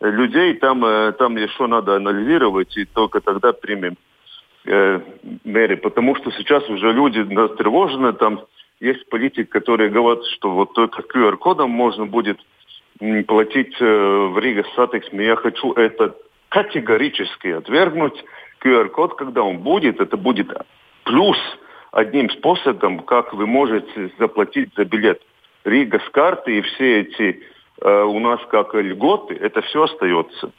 людей, 0.00 0.54
там, 0.54 0.84
э, 0.84 1.12
там 1.12 1.36
еще 1.36 1.66
надо 1.66 1.96
анализировать, 1.96 2.76
и 2.76 2.84
только 2.84 3.20
тогда 3.20 3.52
примем 3.52 3.96
э, 4.64 5.00
меры, 5.44 5.76
потому 5.76 6.16
что 6.16 6.30
сейчас 6.32 6.68
уже 6.68 6.92
люди 6.92 7.18
настревожены, 7.18 8.12
там 8.12 8.40
есть 8.80 9.08
политик, 9.08 9.48
который 9.50 9.90
говорит, 9.90 10.24
что 10.26 10.50
вот 10.50 10.74
только 10.74 11.02
QR-кодом 11.02 11.70
можно 11.70 12.06
будет 12.06 12.38
платить 13.26 13.74
э, 13.80 13.84
в 13.84 14.38
Rīgas 14.38 14.64
Satiksme. 14.74 15.26
Я 15.26 15.36
хочу 15.36 15.72
это 15.72 16.14
категорически 16.48 17.48
отвергнуть. 17.48 18.24
QR-код, 18.62 19.16
когда 19.16 19.42
он 19.42 19.58
будет, 19.58 20.00
это 20.00 20.16
будет 20.16 20.48
плюс 21.04 21.36
одним 21.92 22.30
способом, 22.30 23.00
как 23.00 23.32
вы 23.34 23.46
можете 23.46 24.10
заплатить 24.18 24.70
за 24.76 24.84
билет. 24.84 25.20
Rīgas 25.64 26.08
карты 26.10 26.58
и 26.58 26.62
все 26.62 27.00
эти 27.00 27.42
э, 27.80 28.02
у 28.02 28.18
нас 28.18 28.40
как 28.50 28.74
льготы, 28.74 29.34
это 29.34 29.62
все 29.62 29.82
остается. 29.84 30.52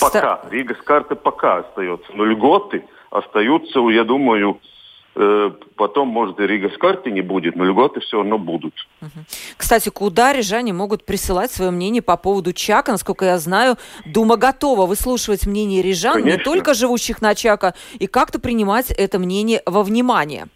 Пока. 0.00 0.42
Rīgas 0.50 0.82
карты 0.82 1.14
пока 1.14 1.58
остается. 1.58 2.10
Но 2.14 2.24
льготы– 2.24 2.84
остаются, 3.10 3.80
я 3.88 4.04
думаю, 4.04 4.58
потом, 5.76 6.08
может, 6.08 6.38
и 6.40 6.46
Rīgas 6.46 6.78
карты 6.78 7.10
не 7.10 7.22
будет, 7.22 7.56
но 7.56 7.64
льготы 7.64 8.00
все 8.00 8.18
равно 8.18 8.38
будут. 8.38 8.74
Кстати, 9.56 9.88
куда 9.88 10.32
рижане 10.32 10.72
могут 10.72 11.04
присылать 11.04 11.50
свое 11.50 11.70
мнение 11.70 12.02
по 12.02 12.16
поводу 12.16 12.52
Чака? 12.52 12.92
Насколько 12.92 13.24
я 13.24 13.38
знаю, 13.38 13.76
Дума 14.06 14.36
готова 14.36 14.86
выслушивать 14.86 15.46
мнение 15.46 15.82
рижан, 15.82 16.14
Конечно. 16.14 16.38
не 16.38 16.44
только 16.44 16.74
живущих 16.74 17.20
на 17.20 17.34
Чака, 17.34 17.74
и 17.98 18.06
как-то 18.06 18.38
принимать 18.38 18.90
это 18.90 19.18
мнение 19.18 19.62
во 19.66 19.82
внимание. 19.82 20.46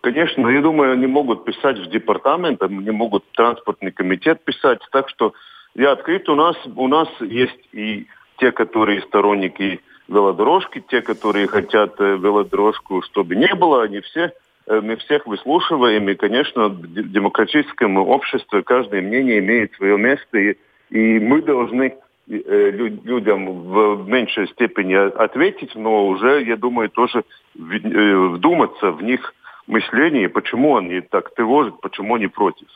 Конечно, 0.00 0.48
я 0.48 0.60
думаю, 0.60 0.92
они 0.92 1.06
могут 1.06 1.44
писать 1.44 1.78
в 1.78 1.90
департамент, 1.90 2.62
они 2.62 2.90
могут 2.90 3.24
в 3.24 3.36
транспортный 3.36 3.90
комитет 3.90 4.44
писать, 4.44 4.80
так 4.92 5.08
что 5.08 5.32
я 5.74 5.92
открыт, 5.92 6.28
у 6.28 6.34
нас, 6.34 6.56
у 6.76 6.88
нас 6.88 7.08
есть 7.20 7.58
и 7.72 8.06
те, 8.38 8.52
которые 8.52 9.02
сторонники 9.02 9.80
велодорожки, 10.08 10.82
те, 10.88 11.02
которые 11.02 11.46
хотят 11.46 12.00
э, 12.00 12.16
велодорожку, 12.16 13.02
чтобы 13.02 13.36
не 13.36 13.52
было, 13.54 13.82
они 13.82 14.00
все, 14.00 14.32
э, 14.66 14.80
мы 14.80 14.96
всех 14.96 15.26
выслушиваем, 15.26 16.08
и, 16.08 16.14
конечно, 16.14 16.68
в 16.68 17.10
демократическом 17.10 17.96
обществе 17.96 18.62
каждое 18.62 19.02
мнение 19.02 19.38
имеет 19.38 19.74
свое 19.74 19.98
место, 19.98 20.38
и, 20.38 20.56
и 20.90 21.18
мы 21.18 21.42
должны 21.42 21.94
э, 22.28 22.70
людям 22.70 23.62
в 23.62 24.08
меньшей 24.08 24.48
степени 24.48 24.94
ответить, 24.94 25.74
но 25.74 26.06
уже, 26.06 26.42
я 26.44 26.56
думаю, 26.56 26.88
тоже 26.88 27.24
вдуматься 27.54 28.92
в 28.92 29.02
них 29.02 29.34
мышление, 29.66 30.28
почему 30.28 30.76
они 30.76 31.00
так 31.00 31.34
тревожат, 31.34 31.80
почему 31.80 32.14
они 32.14 32.28
против. 32.28 32.68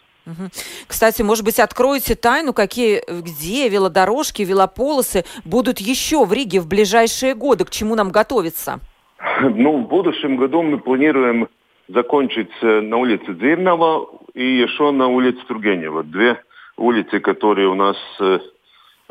Кстати, 0.87 1.23
может 1.23 1.45
быть, 1.45 1.59
откроете 1.59 2.15
тайну, 2.15 2.53
какие, 2.53 3.03
где 3.09 3.69
велодорожки, 3.69 4.43
велополосы 4.43 5.25
будут 5.45 5.79
еще 5.79 6.25
в 6.25 6.33
Риге 6.33 6.61
в 6.61 6.69
ближайшие 6.69 7.35
годы, 7.35 7.65
к 7.65 7.71
чему 7.71 7.95
нам 7.95 8.11
готовиться? 8.11 8.81
Ну, 9.43 9.79
в 9.79 9.89
будущем 9.89 10.37
году 10.37 10.62
мы 10.62 10.79
планируем 10.79 11.49
закончится 11.89 12.81
на 12.81 12.97
улице 12.97 13.35
Дзирнова 13.35 14.09
и 14.35 14.45
еще 14.45 14.91
на 14.91 15.09
улице 15.09 15.41
Тургенева. 15.47 16.05
Две 16.05 16.41
улицы, 16.77 17.21
которые 17.21 17.69
у 17.69 17.75
нас, 17.75 17.97
э, 18.21 18.39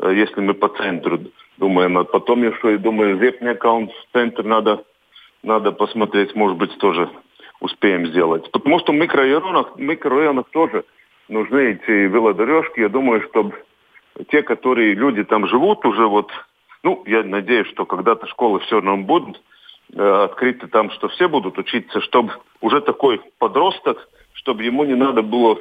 э, 0.00 0.14
если 0.14 0.40
мы 0.40 0.54
по 0.54 0.68
центру 0.68 1.20
думаем, 1.58 1.98
а 1.98 2.04
потом 2.04 2.42
еще, 2.42 2.74
и 2.74 2.78
думаю, 2.78 3.18
Зепнякаун 3.18 3.88
в 3.88 4.12
центр 4.12 4.44
надо, 4.44 4.82
надо 5.42 5.72
посмотреть, 5.72 6.34
может 6.34 6.56
быть, 6.56 6.76
тоже 6.78 7.08
успеем 7.60 8.06
сделать. 8.06 8.50
Потому 8.50 8.78
что 8.80 8.92
в 8.92 8.96
микрорайонах, 8.96 9.76
в 9.76 9.80
микрорайонах 9.80 10.48
тоже 10.50 10.84
нужны 11.30 11.72
эти 11.72 11.90
велодорожки. 11.90 12.80
Я 12.80 12.88
думаю, 12.88 13.22
чтобы 13.28 13.54
те, 14.30 14.42
которые 14.42 14.94
люди 14.94 15.24
там 15.24 15.46
живут 15.46 15.84
уже 15.86 16.06
вот, 16.06 16.30
ну, 16.82 17.02
я 17.06 17.22
надеюсь, 17.22 17.68
что 17.68 17.86
когда-то 17.86 18.26
школы 18.26 18.60
все 18.60 18.76
равно 18.76 18.98
будут 18.98 19.40
э, 19.94 20.02
открыты 20.02 20.66
там, 20.66 20.90
что 20.90 21.08
все 21.08 21.28
будут 21.28 21.56
учиться, 21.58 22.00
чтобы 22.00 22.32
уже 22.60 22.80
такой 22.80 23.20
подросток, 23.38 24.08
чтобы 24.34 24.64
ему 24.64 24.84
не 24.84 24.94
надо 24.94 25.22
было 25.22 25.58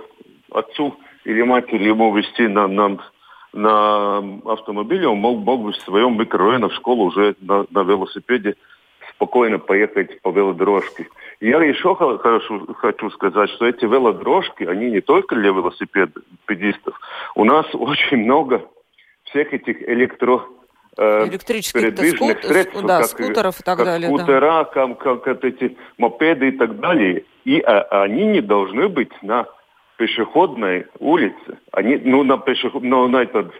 отцу 0.51 0.97
или 1.25 1.41
матери 1.43 1.83
ему 1.83 2.15
вести 2.15 2.47
на, 2.47 2.67
на, 2.67 2.97
на 3.53 4.17
автомобиле, 4.51 5.07
он 5.07 5.17
мог, 5.17 5.39
мог 5.39 5.61
бы 5.61 5.71
в 5.71 5.77
своем 5.77 6.19
микрорайоне 6.19 6.69
в 6.69 6.73
школу 6.73 7.05
уже 7.05 7.35
на, 7.41 7.65
на 7.69 7.83
велосипеде 7.83 8.55
спокойно 9.19 9.59
поехать 9.59 10.21
по 10.21 10.31
велодорожке. 10.31 11.07
Я 11.41 11.61
еще 11.61 11.93
хорошо 11.95 12.65
хочу 12.77 13.09
сказать, 13.11 13.49
что 13.49 13.67
эти 13.67 13.83
велодорожки, 13.83 14.63
они 14.63 14.89
не 14.91 15.01
только 15.01 15.35
для 15.35 15.49
велосипедистов. 15.49 16.97
У 17.35 17.43
нас 17.43 17.65
очень 17.73 18.17
много 18.17 18.61
всех 19.25 19.53
этих 19.53 19.81
электро 19.81 20.43
э, 20.97 21.27
электрических 21.27 21.81
передвижных 21.81 22.37
скут... 22.39 22.45
средств, 22.45 22.81
да, 22.83 23.01
как, 23.01 23.09
скутеров 23.09 23.59
и 23.59 23.63
так 23.63 23.77
как 23.77 23.85
далее. 23.85 24.09
Скутера, 24.09 24.39
да. 24.39 24.63
как, 24.63 24.97
как, 24.99 25.23
как 25.23 25.43
эти 25.43 25.77
мопеды 25.97 26.47
и 26.47 26.51
так 26.51 26.79
далее. 26.79 27.25
И 27.43 27.59
а, 27.59 28.03
они 28.03 28.25
не 28.25 28.41
должны 28.41 28.87
быть 28.87 29.11
на 29.21 29.47
пешеходной 29.97 30.87
улице. 30.99 31.59
Они, 31.73 31.97
ну, 31.97 32.23
на 32.23 32.37
пешеход, 32.37 32.83
ну, 32.83 33.05
на 33.09 33.23
этот, 33.23 33.51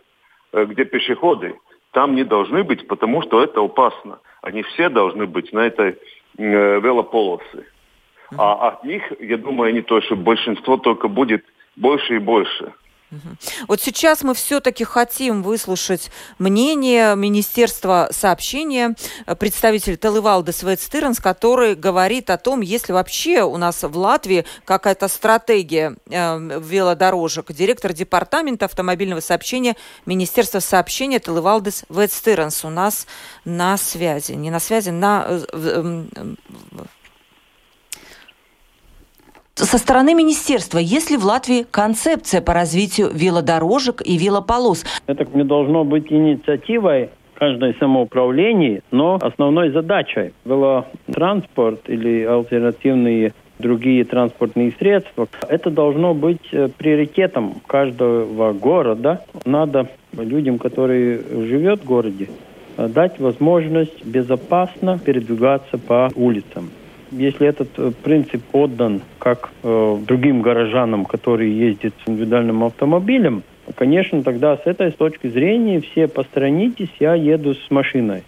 э, 0.54 0.66
где 0.66 0.86
пешеходы 0.86 1.56
там 1.92 2.16
не 2.16 2.24
должны 2.24 2.64
быть, 2.64 2.88
потому 2.88 3.22
что 3.24 3.44
это 3.44 3.62
опасно. 3.62 4.20
Они 4.42 4.64
все 4.64 4.90
должны 4.90 5.26
быть 5.26 5.52
на 5.54 5.60
этой 5.60 5.98
э, 6.38 6.80
велополосе. 6.80 7.66
А 8.38 8.70
от 8.70 8.84
них, 8.84 9.02
я 9.20 9.38
думаю, 9.38 9.74
не 9.74 9.82
то, 9.82 10.02
что 10.02 10.16
большинство 10.16 10.78
только 10.78 11.08
будет 11.08 11.44
больше 11.76 12.16
и 12.16 12.20
больше. 12.20 12.74
Вот 13.68 13.82
сейчас 13.82 14.24
мы 14.24 14.34
все-таки 14.34 14.84
хотим 14.84 15.42
выслушать 15.42 16.12
мнение 16.38 17.16
Министерства 17.16 18.10
сообщения, 18.12 18.96
э, 19.26 19.36
представитель 19.36 19.98
Телевалдес 19.98 20.62
Ветстыренс, 20.64 21.20
который 21.20 21.76
говорит 21.76 22.30
о 22.30 22.38
том, 22.38 22.62
если 22.62 22.94
вообще 22.94 23.44
у 23.44 23.58
нас 23.58 23.84
в 23.84 23.98
Латвии 23.98 24.46
какая-то 24.66 25.08
стратегия 25.08 25.96
э, 26.10 26.60
велодорожек. 26.60 27.52
Директор 27.52 27.94
департамента 27.94 28.66
автомобильного 28.66 29.22
сообщения 29.22 29.76
Министерства 30.06 30.60
сообщения 30.60 31.20
Телевалдес 31.20 31.86
Ветстыренс 31.90 32.64
у 32.64 32.70
нас 32.70 33.08
на 33.44 33.78
связи. 33.78 34.34
Не 34.34 34.52
на 34.52 34.60
связи, 34.60 34.90
на 34.90 35.26
э, 35.30 36.04
со 39.66 39.78
стороны 39.78 40.14
министерства, 40.14 40.78
есть 40.78 41.12
ли 41.12 41.18
в 41.18 41.26
Латвии 41.26 41.66
концепция 41.70 42.42
по 42.42 42.54
развитию 42.54 43.10
велодорожек 43.14 44.02
и 44.04 44.18
велополос? 44.18 44.86
Это 45.08 45.28
не 45.34 45.44
должно 45.44 45.84
быть 45.84 46.12
инициативой 46.12 47.10
каждое 47.34 47.74
самоуправление, 47.80 48.82
но 48.92 49.18
основной 49.22 49.72
задачей 49.72 50.34
велотранспорт 50.46 51.90
или 51.90 52.24
альтернативные 52.24 53.34
другие 53.60 54.06
транспортные 54.06 54.74
средства. 54.80 55.28
Это 55.48 55.70
должно 55.70 56.14
быть 56.14 56.48
э, 56.54 56.70
приоритетом 56.78 57.56
каждого 57.68 58.54
города. 58.54 59.26
Надо 59.46 59.90
людям, 60.14 60.60
которые 60.60 61.20
живут 61.20 61.82
в 61.82 61.86
городе, 61.86 62.30
дать 62.78 63.20
возможность 63.20 64.06
безопасно 64.06 64.98
передвигаться 64.98 65.78
по 65.78 66.10
улицам 66.16 66.70
если 67.12 67.48
этот 67.48 67.70
э, 67.78 67.92
принцип 68.04 68.42
отдан 68.54 69.02
как 69.20 69.52
э, 69.64 69.98
другим 70.08 70.42
горожанам, 70.42 71.06
которые 71.06 71.58
ездят 71.58 71.94
с 72.04 72.10
индивидуальным 72.10 72.64
автомобилем, 72.64 73.44
конечно, 73.76 74.24
тогда 74.24 74.58
с 74.58 74.62
этой 74.66 74.92
точки 74.92 75.28
зрения 75.28 75.82
все 75.82 76.08
посторонитесь, 76.08 76.90
я 77.00 77.16
еду 77.16 77.54
с 77.54 77.72
машиной. 77.72 78.24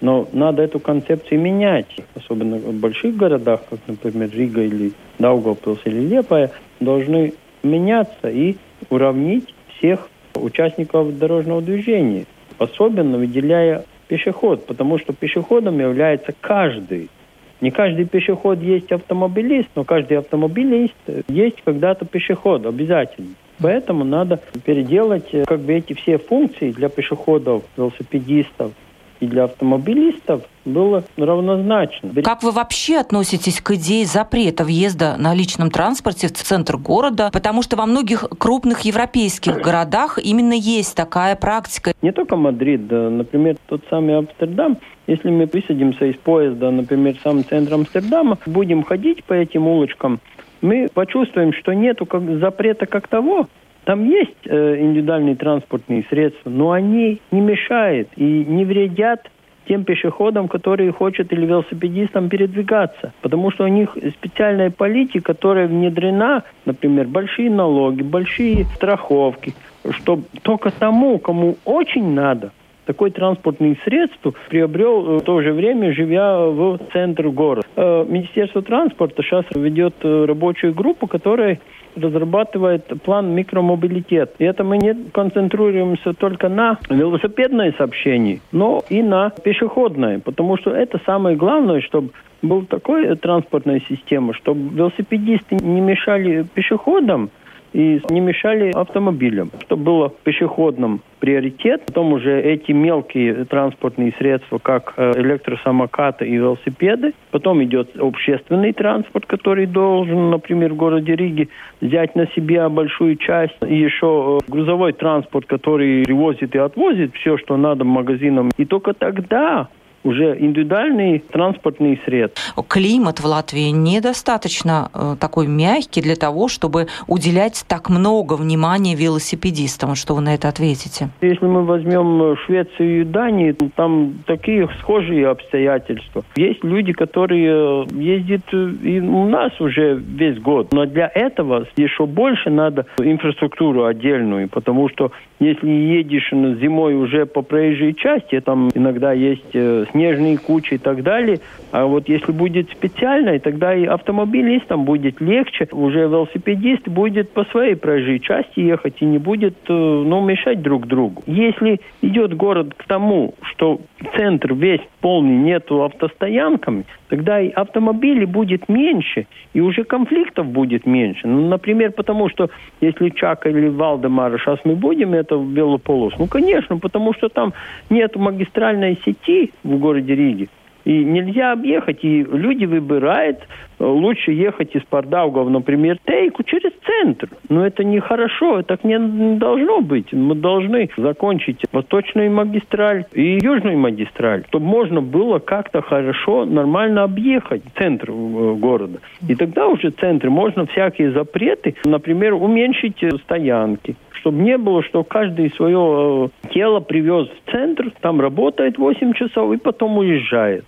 Но 0.00 0.26
надо 0.32 0.62
эту 0.62 0.80
концепцию 0.80 1.40
менять, 1.40 1.94
особенно 2.14 2.56
в 2.56 2.74
больших 2.74 3.16
городах, 3.16 3.62
как, 3.68 3.80
например, 3.86 4.30
Рига 4.32 4.62
или 4.62 4.92
Даугавпилс 5.18 5.80
или 5.84 6.00
Лепая, 6.00 6.50
должны 6.80 7.34
меняться 7.62 8.28
и 8.28 8.56
уравнить 8.88 9.54
всех 9.76 10.08
участников 10.34 11.18
дорожного 11.18 11.60
движения, 11.60 12.24
особенно 12.58 13.18
выделяя 13.18 13.84
пешеход, 14.08 14.66
потому 14.66 14.98
что 14.98 15.12
пешеходом 15.12 15.78
является 15.78 16.32
каждый 16.40 17.10
не 17.60 17.70
каждый 17.70 18.06
пешеход 18.06 18.60
есть 18.60 18.90
автомобилист, 18.92 19.68
но 19.74 19.84
каждый 19.84 20.18
автомобилист 20.18 20.94
есть 21.28 21.62
когда-то 21.64 22.04
пешеход, 22.04 22.66
обязательно. 22.66 23.34
Поэтому 23.60 24.04
надо 24.04 24.40
переделать 24.64 25.28
э, 25.32 25.44
как 25.44 25.60
бы 25.60 25.74
эти 25.74 25.92
все 25.92 26.16
функции 26.16 26.70
для 26.72 26.88
пешеходов, 26.88 27.62
велосипедистов, 27.76 28.72
и 29.20 29.26
для 29.26 29.44
автомобилистов 29.44 30.42
было 30.64 31.04
равнозначно. 31.16 32.10
Как 32.22 32.42
вы 32.42 32.50
вообще 32.50 32.98
относитесь 32.98 33.60
к 33.60 33.72
идее 33.72 34.06
запрета 34.06 34.64
въезда 34.64 35.16
на 35.18 35.34
личном 35.34 35.70
транспорте 35.70 36.28
в 36.28 36.32
центр 36.32 36.76
города? 36.76 37.30
Потому 37.32 37.62
что 37.62 37.76
во 37.76 37.86
многих 37.86 38.24
крупных 38.38 38.80
европейских 38.80 39.60
городах 39.62 40.18
именно 40.22 40.54
есть 40.54 40.96
такая 40.96 41.36
практика. 41.36 41.92
Не 42.02 42.12
только 42.12 42.36
Мадрид, 42.36 42.90
например, 42.90 43.56
тот 43.66 43.82
самый 43.90 44.16
Амстердам. 44.18 44.78
Если 45.06 45.28
мы 45.28 45.46
высадимся 45.46 46.06
из 46.06 46.16
поезда, 46.16 46.70
например, 46.70 47.16
в 47.16 47.22
самом 47.22 47.44
центре 47.44 47.74
Амстердама, 47.74 48.38
будем 48.46 48.84
ходить 48.84 49.24
по 49.24 49.34
этим 49.34 49.66
улочкам, 49.66 50.20
мы 50.60 50.88
почувствуем, 50.92 51.52
что 51.52 51.72
нету 51.72 52.06
как 52.06 52.22
запрета 52.38 52.86
как 52.86 53.08
того, 53.08 53.48
там 53.90 54.08
есть 54.08 54.46
э, 54.46 54.76
индивидуальные 54.78 55.34
транспортные 55.34 56.04
средства, 56.08 56.48
но 56.48 56.70
они 56.70 57.20
не 57.32 57.40
мешают 57.40 58.08
и 58.14 58.22
не 58.22 58.64
вредят 58.64 59.28
тем 59.66 59.82
пешеходам, 59.82 60.46
которые 60.46 60.92
хотят 60.92 61.32
или 61.32 61.44
велосипедистам 61.44 62.28
передвигаться. 62.28 63.12
Потому 63.20 63.50
что 63.50 63.64
у 63.64 63.66
них 63.66 63.96
специальная 64.16 64.70
политика, 64.70 65.34
которая 65.34 65.66
внедрена, 65.66 66.44
например, 66.66 67.08
большие 67.08 67.50
налоги, 67.50 68.02
большие 68.02 68.64
страховки, 68.76 69.54
что 69.90 70.20
только 70.42 70.70
тому, 70.70 71.18
кому 71.18 71.56
очень 71.64 72.14
надо, 72.14 72.52
такое 72.90 73.10
транспортное 73.10 73.76
средство 73.84 74.32
приобрел 74.48 75.16
э, 75.16 75.18
в 75.18 75.22
то 75.22 75.40
же 75.42 75.52
время, 75.52 75.92
живя 75.92 76.38
в 76.38 76.78
центр 76.92 77.28
города. 77.28 77.66
Э, 77.76 78.04
Министерство 78.08 78.62
транспорта 78.62 79.22
сейчас 79.22 79.44
ведет 79.54 79.94
э, 80.02 80.24
рабочую 80.26 80.74
группу, 80.74 81.06
которая 81.06 81.60
разрабатывает 81.96 82.86
план 83.02 83.34
микромобилитет. 83.34 84.34
И 84.38 84.44
это 84.44 84.64
мы 84.64 84.78
не 84.78 84.94
концентрируемся 85.10 86.12
только 86.14 86.48
на 86.48 86.78
велосипедное 86.88 87.72
сообщение, 87.76 88.40
но 88.52 88.82
и 88.88 89.02
на 89.02 89.30
пешеходное, 89.30 90.18
потому 90.18 90.56
что 90.56 90.70
это 90.70 91.00
самое 91.04 91.36
главное, 91.36 91.80
чтобы 91.80 92.10
была 92.42 92.62
такая 92.68 93.14
транспортная 93.16 93.82
система, 93.88 94.34
чтобы 94.34 94.74
велосипедисты 94.74 95.56
не 95.56 95.80
мешали 95.80 96.46
пешеходам, 96.54 97.30
и 97.72 98.00
не 98.10 98.20
мешали 98.20 98.70
автомобилям, 98.72 99.50
чтобы 99.62 99.84
было 99.84 100.12
пешеходным 100.24 101.00
приоритет. 101.20 101.82
Потом 101.86 102.12
уже 102.12 102.40
эти 102.40 102.72
мелкие 102.72 103.44
транспортные 103.44 104.12
средства, 104.18 104.58
как 104.58 104.94
э, 104.96 105.12
электросамокаты 105.16 106.26
и 106.26 106.34
велосипеды. 106.34 107.12
Потом 107.30 107.62
идет 107.62 107.96
общественный 107.96 108.72
транспорт, 108.72 109.26
который 109.26 109.66
должен, 109.66 110.30
например, 110.30 110.72
в 110.72 110.76
городе 110.76 111.14
Риге 111.14 111.48
взять 111.80 112.16
на 112.16 112.26
себя 112.28 112.68
большую 112.68 113.16
часть. 113.16 113.56
И 113.66 113.76
еще 113.76 114.40
э, 114.40 114.50
грузовой 114.50 114.92
транспорт, 114.92 115.46
который 115.46 116.04
привозит 116.04 116.54
и 116.54 116.58
отвозит 116.58 117.14
все, 117.14 117.36
что 117.38 117.56
надо 117.56 117.84
магазинам. 117.84 118.50
И 118.56 118.64
только 118.64 118.94
тогда 118.94 119.68
уже 120.04 120.36
индивидуальные 120.38 121.20
транспортные 121.20 122.00
средства. 122.04 122.64
Климат 122.68 123.20
в 123.20 123.26
Латвии 123.26 123.70
недостаточно 123.70 124.90
э, 124.94 125.16
такой 125.20 125.46
мягкий 125.46 126.02
для 126.02 126.16
того, 126.16 126.48
чтобы 126.48 126.86
уделять 127.06 127.64
так 127.68 127.90
много 127.90 128.34
внимания 128.34 128.94
велосипедистам. 128.94 129.94
Что 129.94 130.14
вы 130.14 130.22
на 130.22 130.34
это 130.34 130.48
ответите? 130.48 131.08
Если 131.20 131.44
мы 131.44 131.64
возьмем 131.64 132.36
Швецию 132.46 133.02
и 133.02 133.04
Данию, 133.04 133.56
там 133.76 134.14
такие 134.26 134.68
схожие 134.80 135.28
обстоятельства. 135.28 136.24
Есть 136.36 136.62
люди, 136.64 136.92
которые 136.92 137.86
ездят 137.92 138.42
и 138.52 139.00
у 139.00 139.26
нас 139.28 139.58
уже 139.60 139.94
весь 139.94 140.38
год. 140.38 140.72
Но 140.72 140.86
для 140.86 141.10
этого 141.14 141.66
еще 141.76 142.06
больше 142.06 142.50
надо 142.50 142.86
инфраструктуру 142.98 143.84
отдельную, 143.84 144.48
потому 144.48 144.88
что 144.88 145.12
если 145.38 145.68
едешь 145.68 146.30
зимой 146.30 146.94
уже 146.94 147.26
по 147.26 147.42
проезжей 147.42 147.94
части, 147.94 148.40
там 148.40 148.70
иногда 148.74 149.12
есть 149.12 149.50
э, 149.54 149.84
снежные 149.92 150.38
кучи 150.38 150.74
и 150.74 150.78
так 150.78 151.02
далее. 151.02 151.40
А 151.72 151.86
вот 151.86 152.08
если 152.08 152.32
будет 152.32 152.70
специально, 152.70 153.38
тогда 153.38 153.74
и 153.74 153.84
автомобилистам 153.84 154.84
будет 154.84 155.20
легче. 155.20 155.68
Уже 155.72 156.00
велосипедист 156.00 156.88
будет 156.88 157.30
по 157.30 157.44
своей 157.46 157.76
проезжей 157.76 158.20
части 158.20 158.60
ехать 158.60 158.96
и 159.00 159.04
не 159.04 159.18
будет 159.18 159.56
э, 159.68 159.72
ну, 159.72 160.20
мешать 160.20 160.62
друг 160.62 160.86
другу. 160.86 161.22
Если 161.26 161.80
идет 162.02 162.36
город 162.36 162.74
к 162.76 162.84
тому, 162.86 163.34
что 163.42 163.80
центр 164.16 164.54
весь 164.54 164.80
полный 165.00 165.36
нету 165.36 165.82
автостоянками, 165.82 166.84
тогда 167.08 167.40
и 167.40 167.50
автомобилей 167.50 168.26
будет 168.26 168.68
меньше, 168.68 169.26
и 169.52 169.60
уже 169.60 169.84
конфликтов 169.84 170.46
будет 170.46 170.86
меньше. 170.86 171.26
Ну, 171.26 171.48
например, 171.48 171.92
потому 171.92 172.28
что 172.28 172.50
если 172.80 173.10
Чака 173.10 173.48
или 173.48 173.68
Валдемара 173.68 174.38
сейчас 174.38 174.58
мы 174.64 174.76
будем 174.76 175.14
это 175.14 175.36
в 175.36 175.52
Белополос, 175.52 176.14
ну, 176.18 176.26
конечно, 176.26 176.78
потому 176.78 177.14
что 177.14 177.28
там 177.28 177.52
нет 177.88 178.16
магистральной 178.16 178.98
сети 179.04 179.52
в 179.64 179.78
городе 179.78 180.14
Риге. 180.14 180.48
И 180.84 181.04
нельзя 181.04 181.52
объехать, 181.52 182.02
и 182.02 182.22
люди 182.22 182.64
выбирают 182.64 183.40
э, 183.78 183.84
лучше 183.84 184.32
ехать 184.32 184.74
из 184.74 184.82
Пардаугов, 184.82 185.50
например, 185.50 185.98
Тейку 186.06 186.42
через 186.42 186.72
центр. 186.86 187.28
Но 187.48 187.66
это 187.66 187.84
нехорошо, 187.84 188.62
так 188.62 188.84
не 188.84 189.36
должно 189.36 189.80
быть. 189.80 190.12
Мы 190.12 190.34
должны 190.34 190.88
закончить 190.96 191.62
восточную 191.72 192.30
магистраль 192.30 193.04
и 193.12 193.38
южную 193.42 193.78
магистраль, 193.78 194.44
чтобы 194.48 194.66
можно 194.66 195.02
было 195.02 195.38
как-то 195.38 195.82
хорошо, 195.82 196.44
нормально 196.44 197.02
объехать 197.02 197.62
центр 197.78 198.10
э, 198.10 198.54
города. 198.54 199.00
И 199.28 199.34
тогда 199.34 199.68
уже 199.68 199.90
в 199.90 199.96
центре 199.96 200.30
можно 200.30 200.66
всякие 200.66 201.12
запреты, 201.12 201.74
например, 201.84 202.34
уменьшить 202.34 203.02
э, 203.02 203.10
стоянки 203.24 203.96
чтобы 204.20 204.42
не 204.42 204.56
было, 204.56 204.82
что 204.82 205.04
каждый 205.04 205.50
свое 205.52 206.30
тело 206.52 206.80
привез 206.80 207.28
в 207.28 207.50
центр, 207.50 207.92
там 208.00 208.20
работает 208.20 208.78
8 208.78 209.12
часов 209.14 209.52
и 209.52 209.56
потом 209.56 209.98
уезжает. 209.98 210.64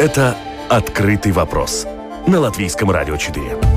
Это 0.00 0.34
«Открытый 0.70 1.32
вопрос» 1.32 1.86
на 2.26 2.40
Латвийском 2.40 2.90
радио 2.90 3.16
4. 3.16 3.69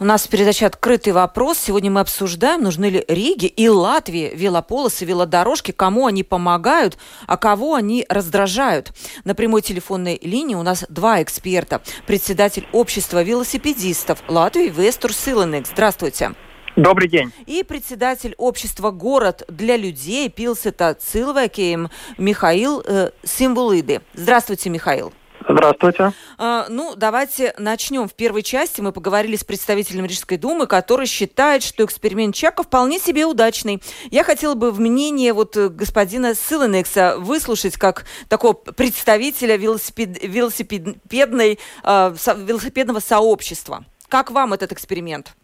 У 0.00 0.04
нас 0.04 0.26
передача 0.26 0.64
«Открытый 0.64 1.12
вопрос». 1.12 1.58
Сегодня 1.58 1.90
мы 1.90 2.00
обсуждаем, 2.00 2.62
нужны 2.62 2.86
ли 2.86 3.04
Риге 3.06 3.48
и 3.48 3.68
Латвии 3.68 4.32
велополосы, 4.34 5.04
велодорожки, 5.04 5.72
кому 5.72 6.06
они 6.06 6.24
помогают, 6.24 6.96
а 7.26 7.36
кого 7.36 7.74
они 7.74 8.06
раздражают. 8.08 8.94
На 9.24 9.34
прямой 9.34 9.60
телефонной 9.60 10.18
линии 10.22 10.54
у 10.54 10.62
нас 10.62 10.86
два 10.88 11.22
эксперта. 11.22 11.82
Председатель 12.06 12.66
общества 12.72 13.22
велосипедистов 13.22 14.22
Латвии 14.26 14.70
Вестур 14.70 15.12
Силенекс. 15.12 15.68
Здравствуйте. 15.72 16.32
Добрый 16.76 17.10
день. 17.10 17.30
И 17.44 17.62
председатель 17.62 18.34
общества 18.38 18.92
«Город 18.92 19.42
для 19.48 19.76
людей» 19.76 20.30
Пилсета 20.30 20.94
Цилвекеем 20.98 21.90
Михаил 22.16 22.82
э, 22.86 23.10
Симвулиды. 23.22 24.00
Здравствуйте, 24.14 24.70
Михаил. 24.70 25.12
Здравствуйте. 25.48 26.12
А, 26.38 26.66
ну, 26.68 26.94
давайте 26.96 27.54
начнем. 27.58 28.08
В 28.08 28.14
первой 28.14 28.42
части 28.42 28.80
мы 28.80 28.92
поговорили 28.92 29.36
с 29.36 29.44
представителем 29.44 30.04
Рижской 30.04 30.36
думы, 30.36 30.66
который 30.66 31.06
считает, 31.06 31.62
что 31.62 31.84
эксперимент 31.84 32.34
Чака 32.34 32.62
вполне 32.62 32.98
себе 32.98 33.24
удачный. 33.24 33.80
Я 34.10 34.22
хотела 34.22 34.54
бы 34.54 34.70
в 34.70 34.80
мнение 34.80 35.32
вот 35.32 35.56
э, 35.56 35.68
господина 35.68 36.34
Силенекса 36.34 37.16
выслушать 37.18 37.76
как 37.78 38.04
такого 38.28 38.52
представителя 38.52 39.56
велосипед, 39.56 40.22
велосипедной, 40.22 41.58
э, 41.84 42.14
со, 42.16 42.34
велосипедного 42.34 43.00
сообщества. 43.00 43.84
Как 44.08 44.30
вам 44.30 44.52
этот 44.52 44.72
эксперимент? 44.72 45.34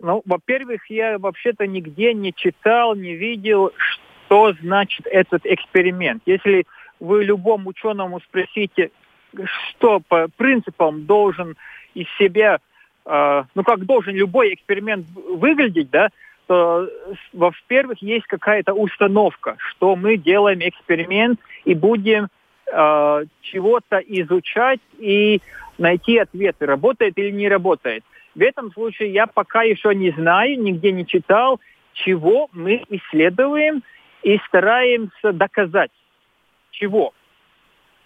Ну, 0.00 0.22
во-первых, 0.24 0.88
я 0.90 1.18
вообще-то 1.18 1.66
нигде 1.66 2.14
не 2.14 2.32
читал, 2.32 2.94
не 2.94 3.14
видел, 3.14 3.72
что 3.76 4.52
значит 4.60 5.06
этот 5.06 5.44
эксперимент. 5.44 6.22
Если 6.26 6.66
вы 7.00 7.24
любому 7.24 7.70
ученому 7.70 8.20
спросите, 8.20 8.90
что 9.70 10.00
по 10.00 10.28
принципам 10.36 11.06
должен 11.06 11.56
из 11.94 12.06
себя, 12.18 12.58
э, 13.04 13.44
ну 13.54 13.62
как 13.62 13.84
должен 13.84 14.14
любой 14.14 14.54
эксперимент 14.54 15.06
выглядеть, 15.14 15.90
да, 15.90 16.08
то, 16.46 16.88
во-первых, 17.34 18.00
есть 18.00 18.26
какая-то 18.26 18.72
установка, 18.72 19.56
что 19.58 19.94
мы 19.96 20.16
делаем 20.16 20.60
эксперимент 20.60 21.38
и 21.64 21.74
будем 21.74 22.28
э, 22.66 23.24
чего-то 23.42 23.98
изучать 23.98 24.80
и 24.98 25.42
найти 25.76 26.18
ответы, 26.18 26.66
работает 26.66 27.18
или 27.18 27.30
не 27.30 27.48
работает. 27.48 28.02
В 28.34 28.40
этом 28.40 28.72
случае 28.72 29.12
я 29.12 29.26
пока 29.26 29.62
еще 29.62 29.94
не 29.94 30.10
знаю, 30.12 30.60
нигде 30.60 30.90
не 30.92 31.06
читал, 31.06 31.60
чего 31.92 32.48
мы 32.52 32.84
исследуем 32.88 33.82
и 34.22 34.38
стараемся 34.46 35.32
доказать. 35.32 35.90
Чего? 36.70 37.12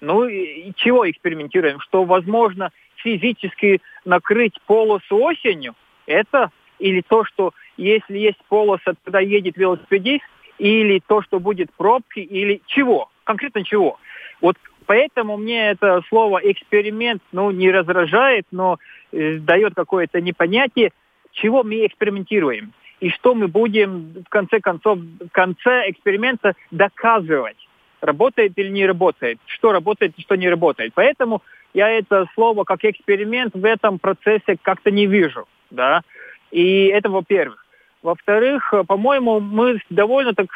Ну, 0.01 0.27
и 0.27 0.73
чего 0.77 1.09
экспериментируем? 1.09 1.81
Что 1.81 2.05
возможно 2.05 2.71
физически 2.97 3.81
накрыть 4.05 4.61
полосу 4.67 5.17
осенью? 5.17 5.75
Это 6.07 6.51
или 6.79 7.03
то, 7.03 7.25
что 7.25 7.53
если 7.77 8.19
есть 8.19 8.39
полоса, 8.49 8.95
тогда 9.05 9.21
едет 9.21 9.57
велосипедист, 9.57 10.25
или 10.59 11.01
то, 11.07 11.23
что 11.23 11.41
будет 11.41 11.73
пробки, 11.73 12.21
или 12.21 12.61
чего? 12.67 13.11
Конкретно 13.25 13.65
чего? 13.65 13.99
Вот 14.41 14.57
поэтому 14.87 15.37
мне 15.37 15.71
это 15.71 16.03
слово 16.09 16.41
эксперимент, 16.43 17.23
ну, 17.33 17.51
не 17.51 17.71
раздражает, 17.71 18.47
но 18.51 18.79
э, 19.13 19.37
дает 19.39 19.75
какое-то 19.75 20.21
непонятие, 20.21 20.93
чего 21.33 21.63
мы 21.63 21.87
экспериментируем. 21.87 22.73
И 23.01 23.11
что 23.11 23.35
мы 23.35 23.49
будем, 23.49 24.25
в 24.27 24.29
конце 24.29 24.61
концов, 24.61 24.99
в 24.99 25.29
конце 25.31 25.91
эксперимента 25.91 26.55
доказывать, 26.71 27.57
работает 28.03 28.53
или 28.57 28.69
не 28.69 28.87
работает, 28.87 29.39
что 29.47 29.73
работает 29.73 30.13
и 30.17 30.23
что 30.23 30.37
не 30.37 30.49
работает. 30.49 30.93
Поэтому 30.95 31.43
я 31.73 31.89
это 31.89 32.27
слово 32.35 32.65
как 32.65 32.85
эксперимент 32.85 33.55
в 33.55 33.65
этом 33.65 33.99
процессе 33.99 34.57
как-то 34.61 34.91
не 34.91 35.07
вижу. 35.07 35.47
Да? 35.71 36.03
И 36.51 36.87
это 36.87 37.09
во-первых. 37.09 37.65
Во-вторых, 38.03 38.75
по-моему, 38.89 39.39
мы 39.39 39.79
довольно 39.89 40.35
так 40.35 40.49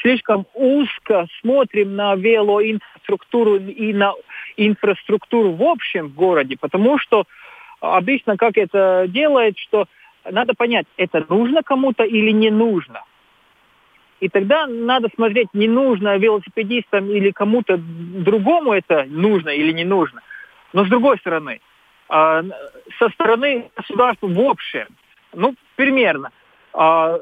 слишком 0.00 0.46
узко 0.54 1.26
смотрим 1.40 1.96
на 1.96 2.14
велоинфраструктуру 2.14 3.56
и 3.56 3.92
на 3.92 4.14
инфраструктуру 4.56 5.50
в 5.50 5.62
общем 5.64 6.06
в 6.06 6.14
городе, 6.14 6.56
потому 6.60 6.98
что 6.98 7.24
обычно 7.80 8.36
как 8.36 8.56
это 8.56 9.06
делает, 9.08 9.58
что 9.58 9.86
надо 10.30 10.54
понять, 10.54 10.86
это 10.96 11.24
нужно 11.28 11.64
кому-то 11.64 12.04
или 12.04 12.30
не 12.30 12.50
нужно. 12.50 13.02
И 14.20 14.28
тогда 14.28 14.66
надо 14.66 15.08
смотреть, 15.14 15.48
не 15.54 15.66
нужно 15.66 16.18
велосипедистам 16.18 17.10
или 17.10 17.30
кому-то 17.30 17.78
другому 17.78 18.74
это 18.74 19.06
нужно 19.08 19.48
или 19.48 19.72
не 19.72 19.84
нужно. 19.84 20.20
Но 20.72 20.84
с 20.84 20.88
другой 20.88 21.18
стороны, 21.18 21.60
а, 22.08 22.42
со 22.98 23.08
стороны 23.10 23.70
государства 23.74 24.26
в 24.26 24.40
общем, 24.40 24.86
ну, 25.32 25.54
примерно, 25.76 26.30
а, 26.74 27.18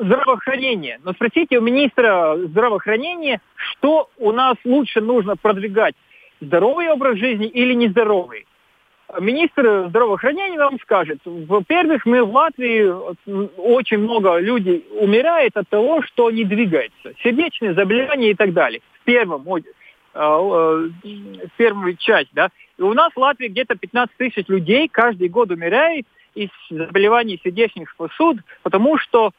здравоохранение. 0.00 0.98
Но 1.04 1.12
спросите 1.12 1.58
у 1.58 1.62
министра 1.62 2.36
здравоохранения, 2.36 3.40
что 3.56 4.08
у 4.16 4.32
нас 4.32 4.56
лучше 4.64 5.00
нужно 5.00 5.36
продвигать, 5.36 5.94
здоровый 6.40 6.88
образ 6.88 7.18
жизни 7.18 7.46
или 7.46 7.74
нездоровый. 7.74 8.46
Министр 9.20 9.88
здравоохранения 9.88 10.58
вам 10.58 10.78
скажет, 10.80 11.20
во-первых, 11.24 12.04
мы 12.04 12.22
в 12.22 12.30
Латвии, 12.30 12.92
очень 13.56 13.98
много 13.98 14.38
людей 14.38 14.86
умирает 15.00 15.56
от 15.56 15.66
того, 15.68 16.02
что 16.02 16.30
не 16.30 16.44
двигается. 16.44 17.14
Сердечные 17.22 17.72
заболевания 17.72 18.32
и 18.32 18.34
так 18.34 18.52
далее. 18.52 18.82
В 19.00 19.04
первом, 19.04 19.44
в 19.44 19.62
а, 20.12 20.88
первую 21.56 21.96
часть, 21.96 22.28
да. 22.32 22.50
И 22.76 22.82
у 22.82 22.92
нас 22.92 23.10
в 23.14 23.18
Латвии 23.18 23.48
где-то 23.48 23.76
15 23.76 24.14
тысяч 24.18 24.46
людей 24.48 24.88
каждый 24.88 25.28
год 25.28 25.50
умирает 25.50 26.06
из 26.34 26.50
заболеваний 26.68 27.40
сердечных 27.42 27.94
сосудов, 27.96 28.44
потому 28.62 28.98
что 28.98 29.30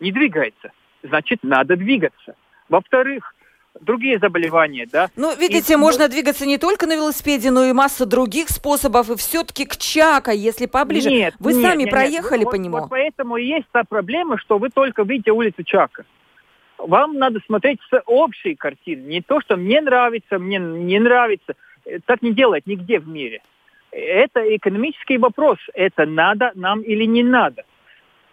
не 0.00 0.10
двигается. 0.10 0.72
Значит, 1.04 1.40
надо 1.44 1.76
двигаться. 1.76 2.34
Во-вторых, 2.68 3.35
другие 3.80 4.18
заболевания, 4.18 4.86
да. 4.90 5.08
Ну, 5.16 5.34
видите, 5.36 5.74
и, 5.74 5.76
можно 5.76 6.08
двигаться 6.08 6.46
не 6.46 6.58
только 6.58 6.86
на 6.86 6.96
велосипеде, 6.96 7.50
но 7.50 7.64
и 7.64 7.72
масса 7.72 8.06
других 8.06 8.48
способов, 8.48 9.10
и 9.10 9.16
все-таки 9.16 9.64
к 9.64 9.76
Чака, 9.76 10.32
если 10.32 10.66
поближе. 10.66 11.10
Нет, 11.10 11.34
Вы 11.38 11.54
нет, 11.54 11.62
сами 11.62 11.82
нет, 11.82 11.90
проехали 11.90 12.40
нет. 12.40 12.44
по 12.46 12.56
вот, 12.56 12.60
нему. 12.60 12.78
Вот 12.78 12.90
поэтому 12.90 13.36
и 13.36 13.44
есть 13.44 13.66
та 13.72 13.84
проблема, 13.84 14.38
что 14.38 14.58
вы 14.58 14.70
только 14.70 15.02
видите 15.02 15.32
улицу 15.32 15.62
Чака. 15.62 16.04
Вам 16.78 17.14
надо 17.14 17.40
смотреть 17.46 17.80
с 17.90 18.02
общей 18.06 18.54
картины. 18.54 19.02
Не 19.02 19.22
то, 19.22 19.40
что 19.40 19.56
мне 19.56 19.80
нравится, 19.80 20.38
мне 20.38 20.58
не 20.58 20.98
нравится. 20.98 21.54
Э, 21.84 21.98
так 22.04 22.22
не 22.22 22.32
делают 22.32 22.66
нигде 22.66 22.98
в 22.98 23.08
мире 23.08 23.40
это 23.96 24.40
экономический 24.56 25.18
вопрос. 25.18 25.58
Это 25.74 26.06
надо 26.06 26.52
нам 26.54 26.82
или 26.82 27.04
не 27.04 27.22
надо. 27.22 27.64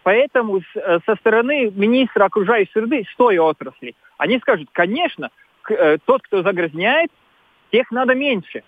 Поэтому 0.04 0.60
э, 0.60 1.00
со 1.06 1.16
стороны 1.16 1.72
министра 1.74 2.26
окружающей 2.26 2.72
среды 2.74 3.06
с 3.10 3.16
той 3.16 3.38
отрасли, 3.38 3.96
они 4.24 4.40
скажут, 4.40 4.70
конечно, 4.72 5.32
э, 5.70 5.98
тот, 6.06 6.22
кто 6.22 6.44
загрязняет, 6.44 7.12
тех 7.74 7.92
надо 7.92 8.16
меньше. 8.16 8.64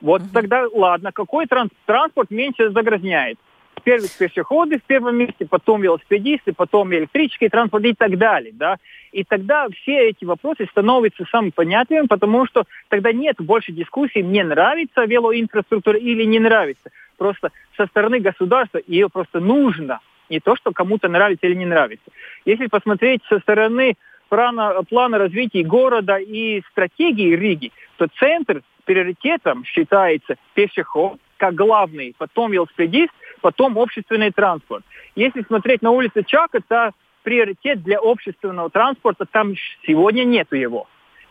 Вот 0.00 0.22
угу. 0.22 0.30
тогда, 0.32 0.66
ладно, 0.72 1.12
какой 1.12 1.46
транс 1.46 1.70
транспорт 1.86 2.30
меньше 2.30 2.70
загрязняет? 2.70 3.38
Первые 3.84 4.10
пешеходы 4.18 4.78
в 4.78 4.82
первом 4.82 5.16
месте, 5.16 5.46
потом 5.46 5.82
велосипедисты, 5.82 6.52
потом 6.52 6.92
электрический 6.92 7.48
транспорт 7.48 7.84
и 7.84 7.94
так 7.94 8.18
далее, 8.18 8.52
да. 8.52 8.76
И 9.12 9.22
тогда 9.22 9.68
все 9.68 10.10
эти 10.10 10.24
вопросы 10.24 10.66
становятся 10.66 11.24
самым 11.30 11.52
понятными, 11.52 12.06
потому 12.06 12.44
что 12.46 12.64
тогда 12.88 13.12
нет 13.12 13.36
больше 13.38 13.70
дискуссий, 13.70 14.24
мне 14.24 14.42
нравится 14.42 15.04
велоинфраструктура 15.04 15.96
или 15.96 16.24
не 16.24 16.40
нравится. 16.40 16.90
Просто 17.16 17.52
со 17.76 17.86
стороны 17.86 18.18
государства 18.18 18.80
ее 18.84 19.08
просто 19.08 19.38
нужно. 19.38 20.00
Не 20.28 20.40
то, 20.40 20.56
что 20.56 20.72
кому-то 20.72 21.08
нравится 21.08 21.46
или 21.46 21.54
не 21.54 21.66
нравится. 21.66 22.10
Если 22.44 22.66
посмотреть 22.66 23.22
со 23.28 23.38
стороны 23.38 23.96
плана, 24.30 24.82
плана 24.88 25.18
развития 25.18 25.62
города 25.62 26.16
и 26.16 26.62
стратегии 26.70 27.36
Риги, 27.36 27.72
то 27.98 28.06
центр 28.18 28.62
приоритетом 28.86 29.64
считается 29.64 30.36
пешеход, 30.54 31.18
как 31.36 31.54
главный, 31.54 32.14
потом 32.16 32.52
велосипедист, 32.52 33.12
потом 33.42 33.78
общественный 33.78 34.30
транспорт. 34.30 34.84
Если 35.14 35.42
смотреть 35.42 35.82
на 35.82 35.90
улице 35.90 36.22
Чака, 36.24 36.60
то 36.66 36.92
приоритет 37.22 37.82
для 37.82 37.98
общественного 37.98 38.70
транспорта 38.70 39.26
там 39.26 39.54
сегодня 39.86 40.24
нету 40.24 40.56
его. 40.56 40.86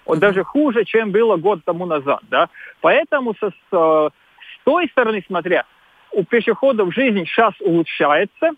Он 0.06 0.20
даже 0.20 0.44
хуже, 0.44 0.86
чем 0.86 1.12
было 1.12 1.38
год 1.38 1.62
тому 1.66 1.86
назад. 1.86 2.22
Да? 2.30 2.50
Поэтому 2.82 3.36
со, 3.40 3.50
с, 3.50 3.72
с 3.72 4.12
той 4.64 4.88
стороны 4.90 5.24
смотря, 5.26 5.66
у 6.12 6.24
пешеходов 6.24 6.94
жизнь 6.94 7.26
сейчас 7.26 7.54
улучшается, 7.60 8.52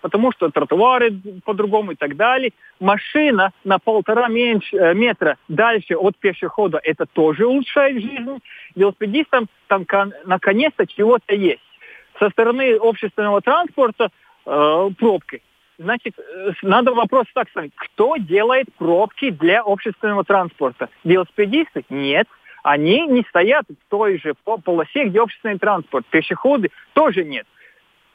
потому 0.00 0.32
что 0.32 0.50
тротуары 0.50 1.12
по-другому 1.44 1.92
и 1.92 1.94
так 1.96 2.16
далее. 2.16 2.52
Машина 2.80 3.52
на 3.64 3.78
полтора 3.78 4.28
меньше, 4.28 4.76
э, 4.76 4.94
метра 4.94 5.36
дальше 5.48 5.94
от 5.96 6.16
пешехода, 6.16 6.80
это 6.82 7.06
тоже 7.06 7.46
улучшает 7.46 8.02
жизнь. 8.02 8.40
Велосипедистам 8.74 9.48
там 9.66 9.84
наконец-то 10.24 10.86
чего-то 10.86 11.34
есть. 11.34 11.62
Со 12.18 12.30
стороны 12.30 12.76
общественного 12.76 13.40
транспорта 13.40 14.10
э, 14.46 14.90
пробки. 14.98 15.42
Значит, 15.78 16.18
э, 16.18 16.52
надо 16.62 16.92
вопрос 16.92 17.26
так 17.34 17.48
ставить. 17.50 17.72
Кто 17.76 18.16
делает 18.16 18.66
пробки 18.76 19.30
для 19.30 19.62
общественного 19.62 20.24
транспорта? 20.24 20.88
Велосипедисты? 21.04 21.84
Нет. 21.88 22.26
Они 22.64 23.06
не 23.06 23.22
стоят 23.28 23.66
в 23.68 23.90
той 23.90 24.18
же 24.18 24.34
полосе, 24.64 25.04
где 25.04 25.20
общественный 25.20 25.58
транспорт. 25.58 26.04
Пешеходы 26.10 26.70
тоже 26.92 27.24
нет 27.24 27.46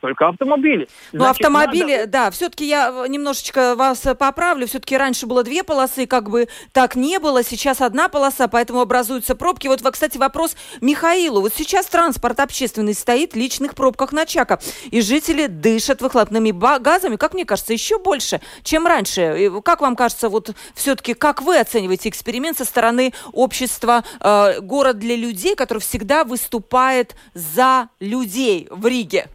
только 0.03 0.27
автомобили. 0.27 0.89
Ну, 1.13 1.23
автомобили, 1.23 1.95
надо... 1.95 2.07
да, 2.07 2.31
все-таки 2.31 2.67
я 2.67 3.05
немножечко 3.07 3.73
вас 3.75 4.01
поправлю, 4.19 4.67
все-таки 4.67 4.97
раньше 4.97 5.27
было 5.27 5.43
две 5.43 5.63
полосы, 5.63 6.07
как 6.07 6.29
бы 6.29 6.49
так 6.73 6.97
не 6.97 7.19
было, 7.19 7.41
сейчас 7.41 7.79
одна 7.79 8.09
полоса, 8.09 8.49
поэтому 8.49 8.81
образуются 8.81 9.33
пробки. 9.33 9.69
Вот, 9.69 9.81
кстати, 9.81 10.17
вопрос 10.17 10.57
Михаилу. 10.81 11.39
Вот 11.39 11.53
сейчас 11.55 11.85
транспорт 11.85 12.41
общественный 12.41 12.93
стоит 12.95 13.31
в 13.31 13.37
личных 13.37 13.75
пробках 13.75 14.11
на 14.11 14.25
Чака, 14.25 14.59
и 14.91 14.99
жители 14.99 15.47
дышат 15.47 16.01
выхлопными 16.01 16.51
газами, 16.79 17.15
как 17.15 17.33
мне 17.33 17.45
кажется, 17.45 17.71
еще 17.71 17.97
больше, 17.97 18.41
чем 18.63 18.85
раньше. 18.85 19.53
Как 19.63 19.79
вам 19.79 19.95
кажется, 19.95 20.27
вот 20.27 20.53
все-таки, 20.75 21.13
как 21.13 21.41
вы 21.41 21.57
оцениваете 21.57 22.09
эксперимент 22.09 22.57
со 22.57 22.65
стороны 22.65 23.13
общества 23.31 24.03
э, 24.19 24.59
«Город 24.59 24.99
для 24.99 25.15
людей», 25.15 25.55
который 25.55 25.79
всегда 25.79 26.25
выступает 26.25 27.15
за 27.33 27.87
людей 28.01 28.67
в 28.69 28.85
Риге? 28.85 29.29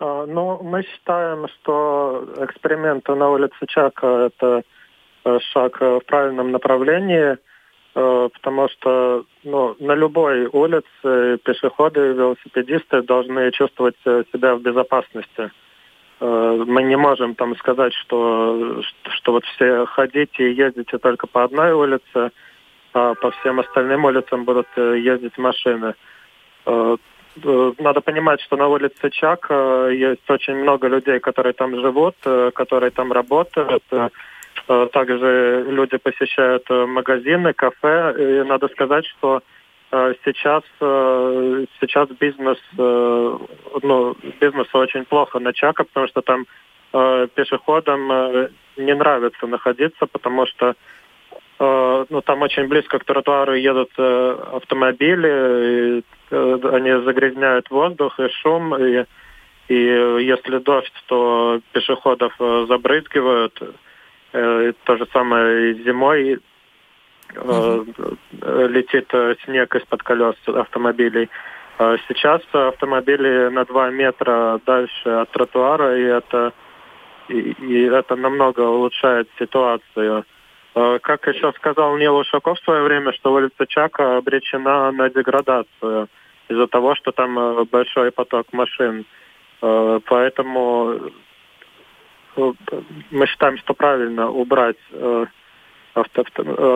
А, 0.00 0.26
ну, 0.26 0.60
мы 0.62 0.82
считаем, 0.82 1.48
что 1.48 2.26
эксперименты 2.38 3.14
на 3.14 3.30
улице 3.30 3.66
Чака– 3.66 4.26
это 4.32 4.62
э, 5.24 5.38
шаг 5.52 5.80
в 5.80 6.00
правильном 6.06 6.52
направлении, 6.52 7.36
э, 7.94 8.28
потому 8.32 8.68
что 8.68 9.24
ну, 9.42 9.76
на 9.80 9.94
любой 9.94 10.46
улице 10.46 11.38
пешеходы 11.44 12.10
и 12.10 12.14
велосипедисты 12.14 13.02
должны 13.02 13.50
чувствовать 13.50 13.96
себя 14.04 14.54
в 14.54 14.62
безопасности. 14.62 15.50
Э, 16.20 16.64
мы 16.66 16.84
не 16.84 16.96
можем 16.96 17.34
там 17.34 17.56
сказать, 17.56 17.92
что, 17.94 18.82
что 19.16 19.32
вот 19.32 19.44
все 19.46 19.84
ходите 19.86 20.50
и 20.50 20.54
ездите 20.54 20.98
только 20.98 21.26
по 21.26 21.42
одной 21.42 21.72
улице, 21.72 22.30
а 22.94 23.14
по 23.14 23.32
всем 23.32 23.58
остальным 23.58 24.04
улицам 24.04 24.44
будут 24.44 24.68
ездить 24.76 25.36
машины 25.38 25.94
Э, 26.68 26.96
надо 27.36 28.00
понимать, 28.00 28.40
что 28.40 28.56
на 28.56 28.68
улице 28.68 29.10
Чак 29.10 29.46
э, 29.50 29.90
есть 29.94 30.28
очень 30.30 30.56
много 30.56 30.88
людей, 30.88 31.20
которые 31.20 31.52
там 31.52 31.74
живут, 31.80 32.16
э, 32.24 32.50
которые 32.54 32.90
там 32.90 33.12
работают. 33.12 33.82
Также 34.92 35.64
люди 35.68 35.96
посещают 35.96 36.68
магазины, 36.68 37.52
кафе. 37.52 38.14
И 38.18 38.48
надо 38.48 38.68
сказать, 38.68 39.06
что 39.06 39.40
сейчас, 39.90 40.62
сейчас 41.80 42.08
бизнес, 42.20 42.58
ну, 42.76 44.16
бизнесу 44.40 44.78
очень 44.78 45.04
плохо 45.04 45.38
на 45.38 45.52
Чака, 45.54 45.84
потому 45.84 46.08
что 46.08 46.20
там 46.22 46.46
пешеходам 47.34 48.48
не 48.76 48.94
нравится 48.94 49.46
находиться, 49.46 50.06
потому 50.06 50.44
что 50.46 50.74
Э, 50.74 50.74
ну, 51.60 52.20
там 52.24 52.42
очень 52.42 52.68
близко 52.68 52.98
к 52.98 53.04
тротуару 53.04 53.54
едут 53.54 53.90
э, 53.98 54.36
автомобили, 54.52 55.98
и, 55.98 56.04
э, 56.30 56.58
они 56.72 57.04
загрязняют 57.04 57.68
воздух 57.70 58.20
и 58.20 58.28
шум, 58.28 58.76
и, 58.76 59.04
и 59.68 59.74
если 59.74 60.58
дождь, 60.58 60.92
то 61.06 61.60
пешеходов 61.72 62.32
забрызгивают. 62.38 63.60
То 64.30 64.96
же 64.98 65.06
самое 65.10 65.70
и 65.70 65.82
зимой 65.84 66.38
mm-hmm. 67.34 68.68
летит 68.68 69.10
снег 69.44 69.74
из-под 69.74 70.02
колес 70.02 70.36
автомобилей. 70.46 71.30
Сейчас 71.78 72.42
автомобили 72.52 73.48
на 73.48 73.64
два 73.64 73.90
метра 73.90 74.60
дальше 74.66 75.08
от 75.08 75.30
тротуара, 75.30 75.96
и 75.96 76.02
это, 76.02 76.52
и, 77.28 77.52
и 77.52 77.82
это 77.84 78.16
намного 78.16 78.62
улучшает 78.62 79.28
ситуацию. 79.38 80.18
Э, 80.18 80.22
как 81.02 81.26
еще 81.26 81.52
сказал 81.52 81.96
Нил 81.96 82.16
Ушаков 82.16 82.58
в 82.58 82.64
свое 82.64 82.82
время, 82.82 83.12
что 83.12 83.32
улица 83.32 83.66
Чака 83.66 84.18
обречена 84.18 84.90
на 84.92 85.08
деградацию 85.08 86.08
из-за 86.48 86.66
того, 86.66 86.94
что 86.94 87.12
там 87.12 87.38
э, 87.38 87.64
большой 87.64 88.10
поток 88.10 88.52
машин. 88.52 89.06
Э, 89.62 90.00
поэтому 90.06 91.10
мы 93.10 93.26
считаем, 93.26 93.58
что 93.58 93.74
правильно 93.74 94.30
убрать 94.30 94.76
авто, 95.94 96.24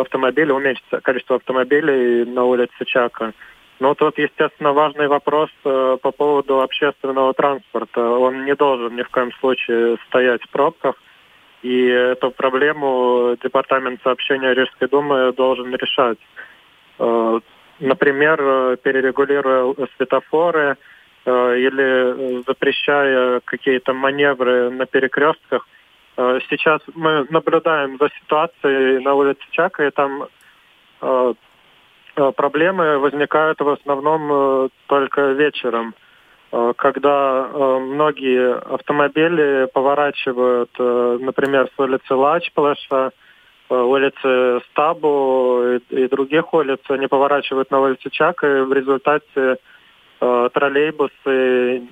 автомобили, 0.01 0.51
уменьшить 0.51 0.85
количество 1.03 1.37
автомобилей 1.37 2.25
на 2.25 2.45
улице 2.45 2.85
Чака. 2.85 3.33
Но 3.79 3.95
тут, 3.95 4.19
естественно, 4.19 4.73
важный 4.73 5.07
вопрос 5.07 5.51
по 5.63 6.11
поводу 6.17 6.61
общественного 6.63 7.33
транспорта. 7.35 8.01
Он 8.01 8.45
не 8.45 8.57
должен 8.57 8.97
ни 8.97 9.03
в 9.03 9.09
коем 9.11 9.31
случае 9.35 9.99
стоять 10.09 10.43
в 10.43 10.49
пробках– 10.49 10.97
и 11.63 11.87
эту 11.87 12.31
проблему 12.33 13.37
Департамент 13.43 14.03
сообщения 14.03 14.53
Рижской 14.53 14.89
Думы 14.89 15.33
должен 15.33 15.73
решать. 15.75 16.19
Э, 16.99 17.41
например, 17.79 18.77
перерегулируя 18.79 19.75
светофоры 19.97 20.77
э, 21.25 21.59
или 21.59 22.43
запрещая 22.47 23.41
какие-то 23.45 23.95
маневры 23.95 24.71
на 24.71 24.87
перекрестках. 24.87 25.69
Э, 26.17 26.41
сейчас 26.51 26.81
мы 26.95 27.27
наблюдаем 27.31 27.97
за 27.99 28.11
ситуацией 28.21 29.03
на 29.03 29.15
улице 29.15 29.43
Чака, 29.51 29.87
и 29.87 29.91
там 29.91 30.29
проблемы 32.37 32.99
возникают 32.99 33.59
в 33.61 33.69
основном 33.69 34.71
только 34.87 35.33
вечером. 35.33 35.95
Э, 36.53 36.73
когда 36.77 37.49
э, 37.51 37.79
многие 37.79 38.55
автомобили 38.57 39.69
поворачивают, 39.73 40.71
э, 40.79 41.19
например, 41.21 41.69
с 41.75 41.81
улицы 41.81 42.15
Лачплаша, 42.15 43.13
улицы 43.71 44.61
Стабу 44.71 45.79
и, 45.89 46.07
других 46.09 46.53
улиц, 46.53 46.81
они 46.91 47.07
поворачивают 47.07 47.71
на 47.71 47.81
улицу 47.81 48.11
Чак, 48.11 48.45
и 48.45 48.47
в 48.47 48.73
результате 48.73 49.57
троллейбусы 50.21 51.83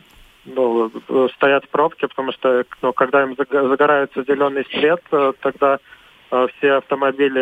ну, 0.44 0.90
стоят 1.37 1.64
в 1.64 1.68
пробке, 1.70 2.07
потому 2.07 2.33
что 2.33 2.64
ну, 2.83 2.92
когда 2.92 3.23
им 3.23 3.35
загорается 3.35 4.25
зеленый 4.25 4.66
свет, 4.66 5.01
тогда 5.40 5.79
все 6.29 6.73
автомобили 6.73 7.40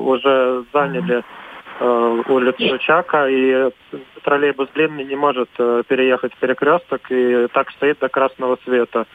уже 0.00 0.64
заняли 0.72 1.18
Э, 1.18 1.22
улицу 1.80 2.78
Чака, 2.78 3.28
и 3.28 3.70
троллейбус 4.24 4.68
длинный 4.74 5.04
не 5.04 5.16
может 5.16 5.48
э, 5.58 5.82
переехать 5.86 6.34
перекресток, 6.36 7.02
и 7.10 7.46
так 7.52 7.70
стоит 7.70 7.98
до 8.00 8.08
красного 8.08 8.58
света. 8.64 9.06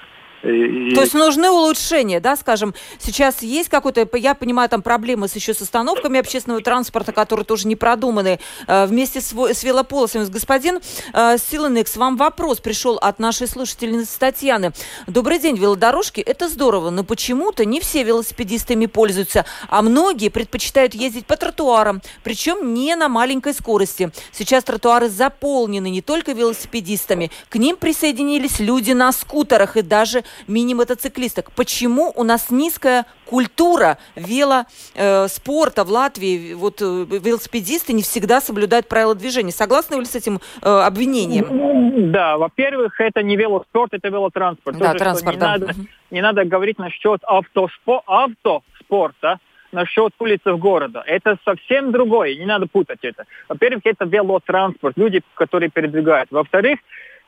И... 0.44 0.94
То 0.94 1.02
есть 1.02 1.14
нужны 1.14 1.50
улучшения, 1.50 2.20
да, 2.20 2.36
скажем, 2.36 2.74
сейчас 3.00 3.42
есть 3.42 3.70
какой-то, 3.70 4.08
я 4.18 4.34
понимаю, 4.34 4.68
там 4.68 4.82
проблемы 4.82 5.30
с 5.30 5.36
еще 5.36 5.54
с 5.54 5.62
остановками 5.62 6.20
общественного 6.20 6.62
транспорта, 6.62 7.14
которые 7.14 7.46
тоже 7.46 7.68
не 7.68 7.78
продуманы, 7.78 8.40
э, 8.68 8.86
вместе 8.86 9.22
с, 9.22 9.34
с 9.34 9.64
велополосами. 9.64 10.26
Господин 10.26 10.82
э, 11.14 11.38
Силанекс, 11.38 11.96
вам 11.96 12.18
вопрос 12.18 12.60
пришел 12.60 12.98
от 12.98 13.20
нашей 13.20 13.48
слушательницы 13.48 14.20
Татьяны. 14.20 14.74
Добрый 15.08 15.40
день, 15.40 15.56
велодорожки, 15.56 16.20
это 16.20 16.50
здорово, 16.50 16.90
но 16.90 17.06
почему-то 17.06 17.64
не 17.64 17.80
все 17.80 18.04
велосипедистами 18.04 18.86
пользуются, 18.88 19.46
а 19.70 19.82
многие 19.82 20.28
предпочитают 20.28 20.94
ездить 20.94 21.26
по 21.26 21.38
тротуарам, 21.38 22.02
причем 22.24 22.74
не 22.74 22.96
на 22.98 23.08
маленькой 23.08 23.54
скорости. 23.54 24.12
Сейчас 24.34 24.66
тротуары 24.66 25.08
заполнены 25.08 25.90
не 25.90 26.02
только 26.02 26.34
велосипедистами, 26.34 27.32
к 27.48 27.56
ним 27.56 27.78
присоединились 27.78 28.60
люди 28.60 28.92
на 28.92 29.14
скутерах 29.14 29.78
и 29.78 29.82
даже 29.82 30.26
мини-мотоциклисток. 30.48 31.52
Почему 31.52 32.12
у 32.16 32.24
нас 32.24 32.50
низкая 32.50 33.06
культура 33.26 33.98
велоспорта 34.16 35.82
э, 35.82 35.86
в 35.86 35.90
Латвии? 35.90 36.54
Вот 36.54 36.82
э, 36.82 37.06
велосипедисты 37.10 37.94
не 37.94 38.04
всегда 38.04 38.42
соблюдают 38.42 38.88
правила 38.88 39.16
движения. 39.16 39.52
Согласны 39.52 39.98
вы 39.98 40.06
с 40.06 40.16
этим 40.16 40.40
э, 40.62 40.70
обвинением? 40.70 42.12
Да, 42.12 42.38
во-первых, 42.38 43.00
это 43.00 43.24
не 43.24 43.36
велоспорт, 43.36 43.94
это 43.94 44.10
велотранспорт. 44.10 44.78
Да, 44.78 44.88
Тоже, 44.94 45.00
транспорт, 45.00 45.36
не, 45.36 45.40
да. 45.40 45.48
надо, 45.48 45.74
не 46.12 46.22
надо 46.22 46.46
говорить 46.46 46.80
насчет 46.80 47.22
автоспо, 47.24 48.04
автоспорта, 48.06 49.40
насчет 49.72 50.14
улицы 50.20 50.54
города. 50.56 51.04
Это 51.06 51.38
совсем 51.44 51.92
другое, 51.92 52.36
не 52.36 52.46
надо 52.46 52.68
путать 52.68 53.00
это. 53.02 53.26
Во-первых, 53.50 53.82
это 53.86 54.06
велотранспорт, 54.06 54.98
люди, 54.98 55.22
которые 55.34 55.70
передвигают. 55.70 56.32
Во-вторых, 56.32 56.80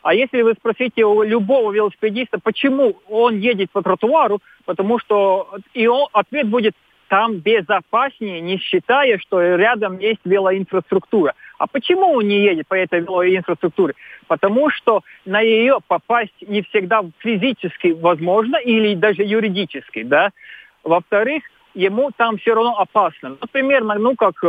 а 0.05 0.13
если 0.13 0.43
вы 0.43 0.53
спросите 0.53 1.03
у 1.03 1.23
любого 1.23 1.71
велосипедиста, 1.71 2.37
почему 2.37 2.95
он 3.09 3.39
едет 3.39 3.71
по 3.71 3.81
тротуару, 3.81 4.39
потому 4.63 4.99
что 4.99 5.49
и 5.73 5.87
он, 5.87 6.07
ответ 6.13 6.47
будет 6.47 6.75
там 7.07 7.37
безопаснее, 7.37 8.39
не 8.39 8.59
считая, 8.59 9.17
что 9.17 9.41
рядом 9.41 9.97
есть 9.97 10.19
велоинфраструктура. 10.23 11.33
А 11.57 11.65
почему 11.65 12.11
он 12.13 12.27
не 12.27 12.39
едет 12.39 12.67
по 12.67 12.75
этой 12.75 12.99
велоинфраструктуре? 12.99 13.95
Потому 14.27 14.69
что 14.69 15.01
на 15.25 15.41
нее 15.41 15.79
попасть 15.87 16.39
не 16.47 16.61
всегда 16.61 17.01
физически 17.17 17.87
возможно 17.87 18.57
или 18.57 18.93
даже 18.93 19.23
юридически, 19.23 20.03
да. 20.03 20.29
Во-вторых, 20.83 21.41
ему 21.73 22.11
там 22.15 22.37
все 22.37 22.53
равно 22.53 22.77
опасно. 22.77 23.37
Например, 23.41 23.83
ну 23.83 24.15
как 24.15 24.35
э, 24.43 24.47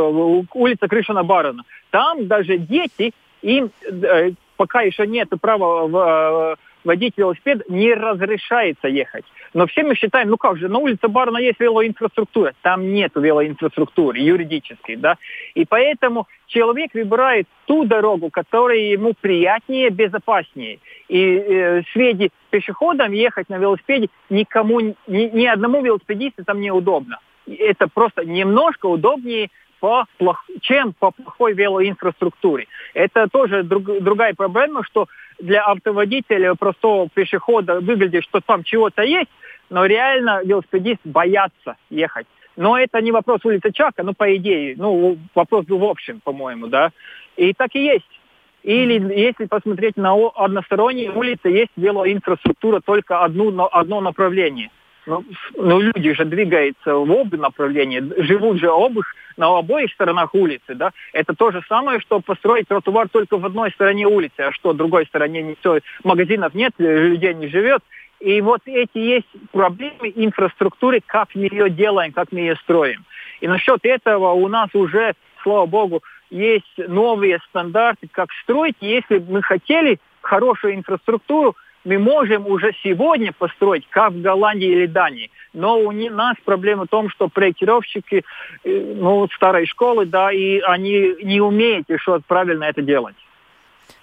улица 0.53 0.87
Крышина 0.87 1.25
Барона. 1.25 1.62
Там 1.88 2.27
даже 2.27 2.59
дети, 2.59 3.14
им 3.40 3.71
э, 3.90 4.33
пока 4.57 4.83
еще 4.83 5.07
нет 5.07 5.29
права 5.40 5.87
в, 5.87 6.57
водить 6.87 7.14
велосипед, 7.16 7.69
не 7.69 7.92
разрешается 7.92 8.88
ехать. 8.88 9.25
Но 9.53 9.66
все 9.66 9.83
мы 9.83 9.95
считаем, 9.95 10.31
ну 10.31 10.37
как 10.37 10.57
же, 10.57 10.69
на 10.69 10.79
улице 10.79 11.09
Барна 11.09 11.38
есть 11.38 11.61
велоинфраструктура. 11.61 12.55
Там 12.62 12.92
нет 12.92 13.12
велоинфраструктуры 13.14 14.19
юридической, 14.19 14.97
да. 14.97 15.16
И 15.55 15.64
поэтому 15.64 16.27
человек 16.47 16.95
выбирает 16.95 17.47
ту 17.66 17.85
дорогу, 17.85 18.31
которая 18.31 18.79
ему 18.79 19.14
приятнее, 19.21 19.90
безопаснее. 19.90 20.79
И 21.09 21.21
э, 21.21 21.83
среди 21.92 22.31
пешеходам 22.51 23.12
ехать 23.12 23.49
на 23.49 23.59
велосипеде 23.59 24.09
никому, 24.31 24.81
ни, 24.81 24.95
ни 25.07 25.47
одному 25.47 25.83
велосипедисту 25.83 26.45
там 26.45 26.61
неудобно. 26.61 27.19
Это 27.47 27.88
просто 27.88 28.25
немножко 28.25 28.87
удобнее 28.87 29.51
по 29.87 30.05
плох... 30.18 30.44
чем 30.62 30.94
по 30.99 31.12
плохой 31.12 31.53
велоинфраструктуре. 31.55 32.66
Это 32.92 33.29
тоже 33.29 33.62
друг... 33.62 33.85
другая 34.01 34.35
проблема, 34.35 34.83
что 34.83 35.07
для 35.38 35.62
автоводителя, 35.62 36.57
простого 36.57 37.09
пешехода 37.09 37.79
выглядит, 37.79 38.25
что 38.25 38.40
там 38.40 38.64
чего-то 38.64 39.03
есть, 39.03 39.31
но 39.70 39.87
реально 39.87 40.40
велосипедист 40.44 41.03
боятся 41.05 41.77
ехать. 41.88 42.27
Но 42.57 42.77
это 42.77 43.01
не 43.01 43.12
вопрос 43.12 43.44
улицы 43.44 43.70
Чака, 43.70 44.03
ну, 44.03 44.12
по 44.12 44.35
идее, 44.35 44.75
ну, 44.77 45.18
вопрос 45.37 45.66
в 45.68 45.85
общем, 45.85 46.20
по-моему, 46.25 46.66
да. 46.66 46.90
И 47.37 47.53
так 47.53 47.72
и 47.75 47.85
есть. 47.85 48.20
Или 48.64 48.94
если 49.14 49.44
посмотреть 49.44 49.96
на 49.96 50.16
односторонние 50.35 51.12
улицы, 51.12 51.49
есть 51.49 51.70
велоинфраструктура 51.77 52.81
только 52.81 53.22
одну, 53.22 53.68
одно 53.70 54.01
направление. 54.01 54.70
Ну, 55.07 55.25
ну, 55.55 55.81
люди 55.81 56.12
же 56.14 56.25
двигаются 56.25 56.97
в 56.97 57.11
оба 57.11 57.37
направления, 57.37 58.03
живут 58.19 58.59
же 58.59 58.69
обых 58.69 59.14
на 59.37 59.57
обоих 59.57 59.92
сторонах 59.92 60.35
улицы, 60.35 60.75
да. 60.75 60.90
Это 61.12 61.35
то 61.35 61.53
же 61.53 61.62
самое, 61.69 62.01
что 62.01 62.21
построить 62.21 62.66
тротуар 62.69 63.09
только 63.09 63.38
в 63.38 63.47
одной 63.47 63.71
стороне 63.71 64.07
улицы, 64.07 64.40
а 64.40 64.53
что 64.53 64.73
в 64.73 64.77
другой 64.77 65.07
стороне 65.07 65.42
никто, 65.42 65.79
магазинов 66.03 66.55
нет, 66.55 66.73
людей 66.79 67.35
не 67.35 67.49
живет. 67.49 67.83
И 68.19 68.40
вот 68.40 68.62
эти 68.64 68.99
есть 68.99 69.29
проблемы 69.53 70.12
инфраструктуры, 70.14 71.01
как 71.05 71.35
мы 71.35 71.42
ее 71.42 71.71
делаем, 71.71 72.12
как 72.12 72.33
мы 72.33 72.40
ее 72.40 72.57
строим. 72.57 73.05
И 73.40 73.47
насчет 73.47 73.85
этого 73.85 74.33
у 74.33 74.49
нас 74.49 74.71
уже, 74.73 75.14
слава 75.42 75.66
богу, 75.66 76.03
есть 76.31 76.79
новые 76.79 77.38
стандарты, 77.51 78.09
как 78.11 78.33
строить. 78.42 78.77
Если 78.81 79.19
мы 79.19 79.42
хотели 79.42 80.01
хорошую 80.23 80.75
инфраструктуру, 80.75 81.55
мы 81.87 81.99
можем 81.99 82.46
уже 82.46 82.72
сегодня 82.83 83.33
построить, 83.33 83.87
как 83.88 84.12
в 84.12 84.20
Голландии 84.20 84.68
или 84.68 84.87
Дании. 84.87 85.31
Но 85.55 85.79
у 85.79 85.92
нас 85.92 86.37
проблема 86.44 86.85
в 86.85 86.88
том, 86.88 87.09
что 87.09 87.29
проектировщики 87.29 88.25
э, 88.64 88.94
ну, 88.96 89.29
старой 89.29 89.66
школы, 89.66 90.05
да, 90.05 90.33
и 90.33 90.59
они 90.59 91.14
не 91.22 91.40
умеют 91.40 91.88
еще 91.88 92.20
правильно 92.27 92.64
это 92.64 92.83
делать. 92.83 93.14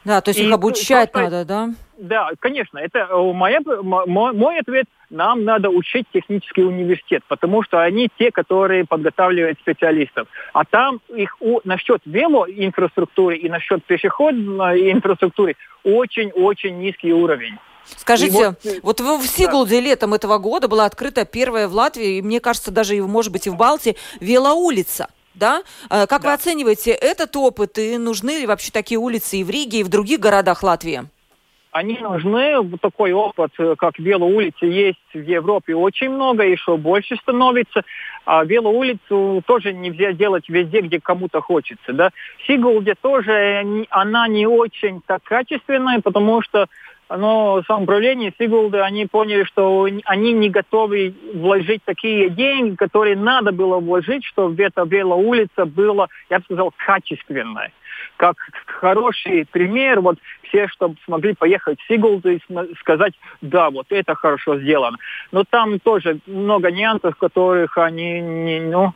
Да, 0.05 0.21
то 0.21 0.29
есть 0.29 0.39
и 0.39 0.47
их 0.47 0.53
обучать 0.53 1.11
просто, 1.11 1.29
надо, 1.29 1.45
да? 1.45 1.69
Да, 1.97 2.29
конечно. 2.39 2.77
Это 2.77 2.99
э, 2.99 3.33
моя, 3.33 3.59
мой, 3.81 4.33
мой 4.33 4.59
ответ. 4.59 4.85
Нам 5.09 5.43
надо 5.43 5.69
учить 5.69 6.07
технический 6.13 6.63
университет, 6.63 7.23
потому 7.27 7.63
что 7.63 7.81
они 7.81 8.09
те, 8.17 8.31
которые 8.31 8.85
подготавливают 8.85 9.59
специалистов. 9.59 10.27
А 10.53 10.63
там 10.63 11.01
их 11.09 11.35
у, 11.41 11.59
насчет 11.65 12.01
велоинфраструктуры 12.05 13.35
и 13.35 13.49
насчет 13.49 13.83
пешеходной 13.83 14.91
инфраструктуры 14.91 15.55
очень-очень 15.83 16.79
низкий 16.79 17.13
уровень. 17.13 17.57
Скажите, 17.97 18.49
вот, 18.49 18.65
э, 18.65 18.79
вот 18.81 18.99
в 19.01 19.27
Сигулде 19.27 19.75
да. 19.75 19.81
летом 19.81 20.13
этого 20.13 20.37
года 20.37 20.67
была 20.67 20.85
открыта 20.85 21.25
первая 21.25 21.67
в 21.67 21.73
Латвии, 21.73 22.17
и 22.17 22.21
мне 22.21 22.39
кажется, 22.39 22.71
даже, 22.71 22.95
может 23.03 23.31
быть, 23.31 23.47
и 23.47 23.49
в 23.49 23.55
Балтии, 23.55 23.95
велоулица. 24.19 25.09
Да? 25.35 25.63
А 25.89 26.05
как 26.05 26.21
да. 26.21 26.29
вы 26.29 26.33
оцениваете 26.35 26.91
этот 26.91 27.35
опыт 27.35 27.77
и 27.77 27.97
нужны 27.97 28.39
ли 28.39 28.45
вообще 28.45 28.71
такие 28.71 28.99
улицы 28.99 29.37
и 29.37 29.43
в 29.43 29.49
Риге, 29.49 29.79
и 29.79 29.83
в 29.83 29.89
других 29.89 30.19
городах 30.19 30.61
Латвии? 30.61 31.03
Они 31.73 31.97
нужны. 31.97 32.53
Такой 32.79 33.13
опыт, 33.13 33.51
э, 33.57 33.73
как 33.75 33.97
велоулицы, 33.97 34.65
есть 34.65 34.99
в 35.11 35.21
Европе 35.21 35.75
очень 35.75 36.11
много, 36.11 36.43
еще 36.43 36.77
больше 36.77 37.15
становится. 37.15 37.81
А 38.25 38.45
велоулицу 38.45 39.41
тоже 39.47 39.73
нельзя 39.73 40.13
делать 40.13 40.47
везде, 40.49 40.81
где 40.81 41.01
кому-то 41.01 41.41
хочется. 41.41 41.91
Да? 41.93 42.11
В 42.37 42.45
Сигулде 42.45 42.93
тоже 43.01 43.85
она 43.89 44.27
не 44.27 44.45
очень 44.45 45.01
так 45.05 45.23
качественная, 45.23 45.99
потому 45.99 46.43
что 46.43 46.67
но 47.17 47.61
самоуправление 47.67 48.33
Сигулды, 48.39 48.79
они 48.79 49.05
поняли, 49.05 49.43
что 49.43 49.87
они 50.05 50.33
не 50.33 50.49
готовы 50.49 51.13
вложить 51.33 51.81
такие 51.85 52.29
деньги, 52.29 52.75
которые 52.75 53.15
надо 53.15 53.51
было 53.51 53.79
вложить, 53.79 54.25
чтобы 54.25 54.61
эта 54.63 54.83
велоулица 54.83 55.65
была, 55.65 56.07
я 56.29 56.39
бы 56.39 56.45
сказал, 56.45 56.73
качественная. 56.85 57.71
Как 58.17 58.35
хороший 58.65 59.45
пример, 59.49 60.01
вот 60.01 60.17
все, 60.43 60.67
чтобы 60.67 60.95
смогли 61.05 61.33
поехать 61.33 61.79
в 61.79 61.87
Сигулду 61.87 62.31
и 62.31 62.39
сказать, 62.79 63.13
да, 63.41 63.69
вот 63.69 63.87
это 63.89 64.15
хорошо 64.15 64.59
сделано. 64.59 64.97
Но 65.31 65.43
там 65.49 65.79
тоже 65.79 66.19
много 66.27 66.71
нюансов, 66.71 67.15
которых 67.17 67.77
они 67.77 68.21
не, 68.21 68.59
ну, 68.59 68.93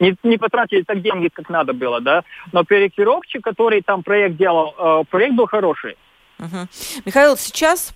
не, 0.00 0.14
не 0.22 0.38
потратили 0.38 0.82
так 0.82 1.00
деньги, 1.00 1.28
как 1.32 1.48
надо 1.48 1.72
было, 1.72 2.00
да. 2.00 2.22
Но 2.52 2.64
проектировщик, 2.64 3.42
который 3.42 3.82
там 3.82 4.02
проект 4.02 4.36
делал, 4.36 4.74
э, 4.78 5.04
проект 5.10 5.34
был 5.34 5.46
хороший. 5.46 5.96
Угу. 6.38 6.68
Михаил, 7.04 7.36
сейчас 7.36 7.92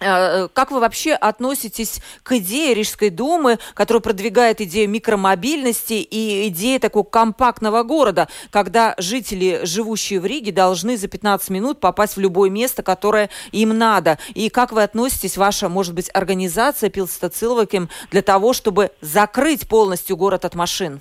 э, 0.00 0.48
как 0.48 0.70
вы 0.70 0.80
вообще 0.80 1.12
относитесь 1.12 2.00
к 2.22 2.32
идее 2.32 2.74
Рижской 2.74 3.10
думы, 3.10 3.58
которая 3.74 4.00
продвигает 4.00 4.60
идею 4.60 4.88
микромобильности 4.88 5.94
и 5.94 6.48
идею 6.48 6.80
такого 6.80 7.04
компактного 7.04 7.82
города, 7.82 8.28
когда 8.50 8.94
жители, 8.96 9.60
живущие 9.64 10.20
в 10.20 10.26
Риге, 10.26 10.52
должны 10.52 10.96
за 10.96 11.08
15 11.08 11.50
минут 11.50 11.80
попасть 11.80 12.16
в 12.16 12.20
любое 12.20 12.48
место, 12.48 12.82
которое 12.82 13.28
им 13.52 13.76
надо? 13.76 14.18
И 14.34 14.48
как 14.48 14.72
вы 14.72 14.82
относитесь, 14.82 15.36
ваша, 15.36 15.68
может 15.68 15.94
быть, 15.94 16.10
организация 16.14 16.88
Пилста 16.88 17.28
Цилваким 17.28 17.88
для 18.10 18.22
того, 18.22 18.54
чтобы 18.54 18.90
закрыть 19.00 19.68
полностью 19.68 20.16
город 20.16 20.44
от 20.46 20.54
машин? 20.54 21.00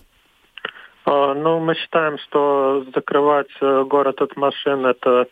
А, 1.05 1.33
ну, 1.33 1.59
мы 1.59 1.75
считаем, 1.75 2.17
что 2.19 2.83
закрывать 2.93 3.47
э, 3.61 3.83
город 3.85 4.21
от 4.21 4.35
машин– 4.35 4.85
это 4.87 5.27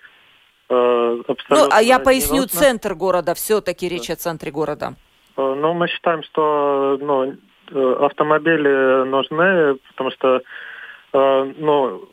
Э, 0.69 1.21
ну, 1.49 1.67
а 1.71 1.81
я 1.81 1.99
поясню 1.99 2.41
нужно. 2.41 2.59
центр 2.59 2.95
города, 2.95 3.33
все-таки 3.33 3.87
речь 3.87 4.09
о 4.09 4.15
центре 4.15 4.51
города. 4.51 4.95
Э, 5.37 5.55
ну, 5.57 5.73
мы 5.73 5.87
считаем, 5.87 6.23
что 6.23 6.97
ну, 6.99 7.35
э, 7.71 7.95
автомобили 8.01 9.05
нужны, 9.05 9.77
потому 9.89 10.11
что 10.11 10.41
ну, 11.13 12.09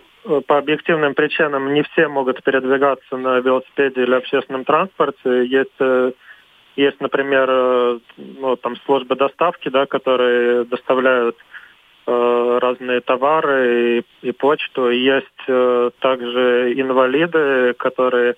по 0.46 0.59
объективным 0.59 1.14
причинам 1.14 1.74
не 1.74 1.82
все 1.82 2.07
могут 2.07 2.40
передвигаться 2.44 3.16
на 3.16 3.40
велосипеде 3.40 4.05
или 4.05 4.14
общественном 4.14 4.64
транспорте. 4.64 5.44
Есть 5.44 6.07
Есть, 6.76 7.00
например, 7.00 8.00
ну, 8.16 8.55
там 8.55 8.76
службы 8.86 9.16
доставки, 9.16 9.70
да, 9.70 9.86
которые 9.86 10.64
доставляют 10.66 11.36
э, 11.36 11.51
разные 12.07 13.00
товары 13.00 13.98
и, 13.98 14.28
и 14.28 14.32
почту. 14.32 14.90
Есть 14.90 15.26
э, 15.48 15.90
также 16.00 16.72
инвалиды, 16.76 17.74
которые, 17.74 18.34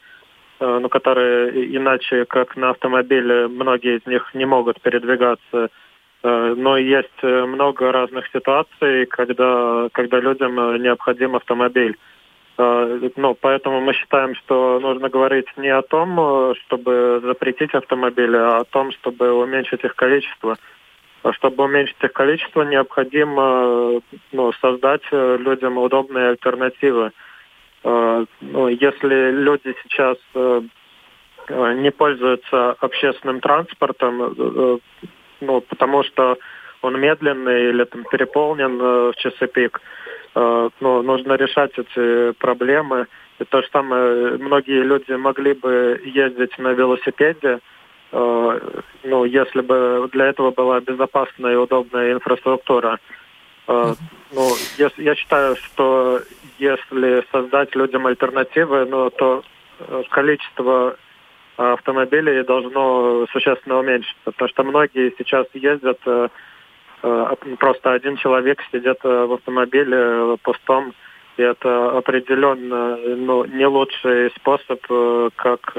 э, 0.61 0.79
ну, 0.81 0.89
которые 0.89 1.77
иначе, 1.77 2.25
как 2.27 2.57
на 2.57 2.71
автомобиле, 2.71 3.49
многие 3.49 3.99
из 3.99 4.07
них 4.07 4.35
не 4.35 4.45
могут 4.45 4.81
передвигаться. 4.81 5.71
Э, 6.25 6.55
но 6.57 6.79
есть 6.79 7.23
э, 7.23 7.45
много 7.45 7.93
разных 7.93 8.27
ситуаций, 8.33 9.07
когда, 9.07 9.89
когда 9.93 10.21
людям 10.21 10.59
э, 10.59 10.79
необходим 10.79 11.37
автомобиль. 11.37 11.97
Ну, 12.57 13.37
поэтому 13.41 13.81
мы 13.81 13.95
считаем, 13.95 14.37
что 14.37 14.79
нужно 14.79 15.09
говорить 15.09 15.49
не 15.57 15.71
о 15.71 15.83
том, 15.83 16.55
чтобы 16.55 17.21
запретить 17.25 17.75
автомобили, 17.75 18.37
а 18.37 18.59
о 18.59 18.65
том, 18.65 18.93
чтобы 18.93 19.33
уменьшить 19.33 19.83
их 19.83 19.97
количество. 19.97 20.57
Чтобы 21.33 21.65
уменьшить 21.65 21.97
их 22.03 22.13
количество, 22.13 22.63
необходимо 22.63 24.03
ну, 24.33 24.53
создать 24.61 25.03
людям 25.11 25.79
удобные 25.79 26.31
альтернативы. 26.31 27.13
Ну, 27.83 28.69
если 28.69 29.31
люди 29.31 29.75
сейчас 29.83 30.19
не 30.35 31.91
пользуются 31.91 32.73
общественным 32.73 33.41
транспортом, 33.41 34.81
ну, 35.41 35.61
потому 35.63 36.03
что 36.05 36.37
он 36.83 37.01
медленный 37.01 37.71
или 37.71 37.85
там 37.85 38.05
переполнен 38.11 38.77
в 38.77 39.15
часы 39.17 39.47
пик, 39.47 39.81
Э, 40.35 40.69
ну, 40.81 41.03
нужно 41.03 41.35
решать 41.35 41.73
эти 41.79 42.33
проблемы. 42.33 43.07
И 43.39 43.45
то 43.45 43.63
же 43.63 43.69
самое, 43.73 44.37
многие 44.39 44.83
люди 44.83 45.13
могли 45.13 45.55
бы 45.55 46.01
ездить 46.05 46.57
на 46.59 46.73
велосипеде, 46.73 47.49
э, 47.49 47.59
ну, 49.03 49.25
если 49.25 49.61
бы 49.61 50.09
для 50.13 50.27
этого 50.27 50.51
была 50.51 50.81
безопасная 50.81 51.55
и 51.55 51.57
удобная 51.57 52.13
инфраструктура. 52.13 52.99
Э, 53.67 53.95
ну, 54.33 54.51
если, 54.79 55.03
я 55.03 55.15
считаю, 55.15 55.57
что 55.57 56.21
если 56.59 57.25
создать 57.33 57.75
людям 57.75 58.07
альтернативы, 58.07 58.85
ну, 58.85 59.11
то 59.11 59.43
количество 60.11 60.97
автомобилей 61.57 62.45
должно 62.45 63.27
существенно 63.33 63.79
уменьшиться, 63.79 64.25
потому 64.25 64.49
что 64.49 64.63
многие 64.63 65.13
сейчас 65.19 65.47
ездят 65.53 65.99
Э, 67.05 67.35
просто 67.59 67.93
один 67.93 68.17
человек 68.17 68.63
сидит 68.73 68.97
э, 69.05 69.27
в 69.27 69.35
автомобиле 69.35 69.97
э, 69.97 70.37
пустом, 70.43 70.95
и 71.37 71.43
это 71.43 71.99
определенно 71.99 72.97
ну, 72.97 73.45
не 73.45 73.67
лучший 73.67 74.31
способ, 74.31 74.81
как 75.37 75.77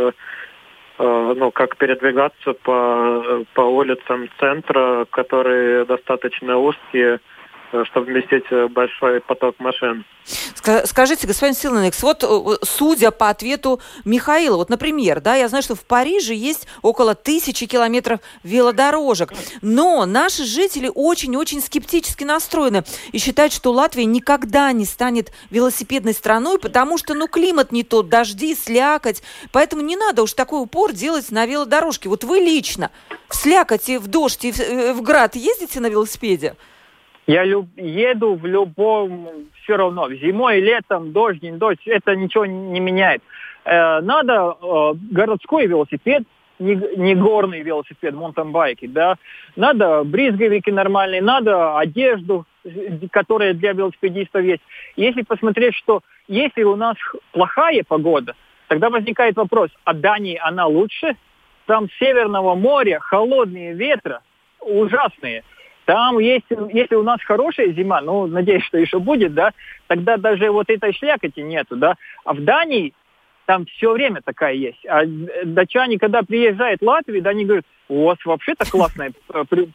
ну, 0.98 1.52
как 1.52 1.78
передвигаться 1.78 2.54
по, 2.54 3.44
по 3.54 3.62
улицам 3.62 4.30
центра, 4.40 5.06
которые 5.12 5.86
достаточно 5.86 6.58
узкие, 6.58 7.16
Э, 7.16 7.35
чтобы 7.86 8.08
вместить 8.08 8.46
э, 8.52 8.68
большой 8.68 9.20
поток 9.22 9.60
машин. 9.60 10.06
Скажите, 10.86 11.28
господин 11.28 11.54
Силаникс, 11.54 12.02
вот 12.02 12.24
э, 12.24 12.58
судя 12.64 13.12
по 13.12 13.30
ответу 13.30 13.80
Михаила, 14.06 14.58
вот, 14.58 14.70
например, 14.70 15.22
да, 15.22 15.36
я 15.36 15.48
знаю, 15.48 15.62
что 15.62 15.76
в 15.76 15.86
Париже 15.86 16.34
есть 16.34 16.68
около 16.82 17.14
тысячи 17.14 17.68
километров 17.68 18.20
велодорожек, 18.44 19.34
но 19.62 20.06
наши 20.06 20.46
жители 20.46 20.90
очень-очень 20.94 21.62
скептически 21.62 22.24
настроены 22.24 22.84
и 23.12 23.20
считают, 23.20 23.54
что 23.54 23.72
Латвия 23.72 24.06
никогда 24.06 24.72
не 24.72 24.86
станет 24.86 25.32
велосипедной 25.52 26.14
страной, 26.14 26.58
потому 26.58 26.98
что, 26.98 27.14
ну, 27.14 27.28
климат 27.28 27.72
не 27.72 27.84
тот, 27.84 28.10
дожди, 28.10 28.56
слякоть, 28.56 29.22
поэтому 29.52 29.84
не 29.84 29.96
надо 29.96 30.24
уж 30.24 30.34
такой 30.34 30.62
упор 30.62 30.94
делать 30.94 31.30
на 31.32 31.46
велодорожке. 31.46 32.10
Вот 32.10 32.24
вы 32.24 32.40
лично 32.40 32.90
в 33.30 33.36
слякоть 33.36 33.90
и 33.90 33.98
в 33.98 34.08
дождь 34.08 34.44
и 34.46 34.52
в, 34.52 34.94
в 34.94 35.02
град 35.02 35.36
ездите 35.36 35.80
на 35.80 35.88
велосипеде? 35.88 36.56
Я 37.28 37.44
люб, 37.44 37.68
еду 37.76 38.36
в 38.36 38.46
любом, 38.46 39.28
все 39.64 39.78
равно, 39.78 40.10
зимой, 40.14 40.60
летом, 40.60 41.12
дождь, 41.12 41.42
не 41.42 41.52
дождь, 41.52 41.82
это 41.88 42.16
ничего 42.16 42.46
не 42.46 42.80
меняет. 42.80 43.24
Э, 43.64 44.00
надо 44.02 44.56
э, 44.62 44.94
городской 45.12 45.66
велосипед, 45.66 46.24
не, 46.60 46.76
не 46.98 47.16
горный 47.16 47.62
велосипед, 47.62 48.14
монтанбайки, 48.14 48.86
да. 48.86 49.16
Надо 49.56 50.04
бризговики 50.04 50.70
нормальные, 50.70 51.24
надо 51.24 51.80
одежду, 51.80 52.46
которая 53.12 53.56
для 53.56 53.74
велосипедистов 53.74 54.44
есть. 54.44 54.62
Если 54.96 55.24
посмотреть, 55.24 55.74
что 55.76 56.02
если 56.28 56.62
у 56.62 56.76
нас 56.76 56.96
плохая 57.32 57.84
погода, 57.88 58.36
тогда 58.68 58.92
возникает 58.92 59.36
вопрос, 59.36 59.72
а 59.84 59.94
Дании 59.94 60.40
она 60.42 60.68
лучше? 60.68 61.16
Там 61.66 61.90
с 61.90 61.98
Северного 61.98 62.54
моря 62.54 63.00
холодные 63.00 63.74
ветра 63.74 64.22
ужасные– 64.60 65.44
там, 65.86 66.20
если, 66.20 66.58
если 66.76 66.96
у 66.96 67.04
нас 67.04 67.22
хорошая 67.24 67.72
зима, 67.72 68.02
ну, 68.02 68.28
надеюсь, 68.28 68.64
что 68.64 68.78
еще 68.78 69.00
будет, 69.00 69.34
да, 69.34 69.52
тогда 69.88 70.18
даже 70.18 70.52
вот 70.52 70.70
этой 70.70 70.94
слякоти 70.96 71.40
нету, 71.40 71.76
да. 71.76 71.96
А 72.24 72.34
в 72.34 72.44
Дании 72.44 72.94
там 73.46 73.66
все 73.66 73.94
время 73.94 74.22
такая 74.24 74.54
есть. 74.56 74.84
А 74.88 75.04
датчане, 75.44 76.00
когда 76.00 76.24
приезжают 76.24 76.82
в 76.82 76.86
Латвию, 76.86 77.22
да, 77.22 77.30
они 77.30 77.46
говорят, 77.46 77.66
у 77.88 78.06
вас 78.06 78.18
вообще-то 78.26 78.70
классная 78.70 79.12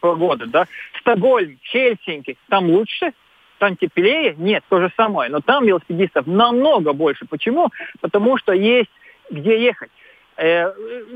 погода, 0.01 0.47
да. 0.47 0.67
Стокгольм, 1.01 1.57
Хельсинки, 1.63 2.37
там 2.49 2.69
лучше, 2.69 3.13
там 3.59 3.77
теплее? 3.77 4.35
Нет, 4.37 4.65
то 4.69 4.81
же 4.81 4.91
самое. 4.97 5.31
Но 5.31 5.41
там 5.41 5.65
велосипедистов 5.65 6.27
намного 6.27 6.93
больше. 6.93 7.27
Почему? 7.27 7.69
Потому 8.01 8.37
что 8.39 8.53
есть 8.53 8.91
где 9.31 9.63
ехать. 9.63 9.91
Э, 10.41 10.72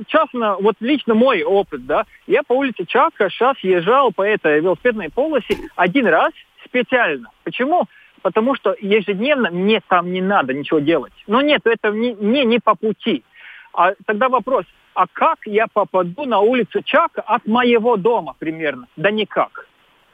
частно, 0.06 0.56
вот 0.60 0.74
лично 0.80 1.14
мой 1.14 1.42
опыт, 1.42 1.86
да, 1.86 2.04
я 2.26 2.42
по 2.42 2.52
улице 2.52 2.84
Чака 2.84 3.30
сейчас 3.30 3.56
езжал 3.60 4.12
по 4.12 4.20
этой 4.20 4.60
велосипедной 4.60 5.08
полосе 5.08 5.56
один 5.76 6.06
раз 6.06 6.30
специально. 6.62 7.30
Почему? 7.42 7.86
Потому 8.20 8.54
что 8.54 8.76
ежедневно 8.78 9.50
мне 9.50 9.80
там 9.88 10.12
не 10.12 10.20
надо 10.20 10.52
ничего 10.52 10.78
делать. 10.78 11.14
Но 11.26 11.40
нет, 11.40 11.62
это 11.64 11.90
не, 11.90 12.12
не, 12.12 12.44
не 12.44 12.58
по 12.58 12.74
пути. 12.74 13.24
А 13.72 13.94
тогда 14.04 14.28
вопрос, 14.28 14.66
а 14.92 15.06
как 15.10 15.38
я 15.46 15.68
попаду 15.72 16.26
на 16.26 16.40
улицу 16.40 16.82
Чака 16.82 17.22
от 17.22 17.46
моего 17.46 17.96
дома 17.96 18.34
примерно? 18.38 18.88
Да 18.96 19.10
никак. 19.10 19.66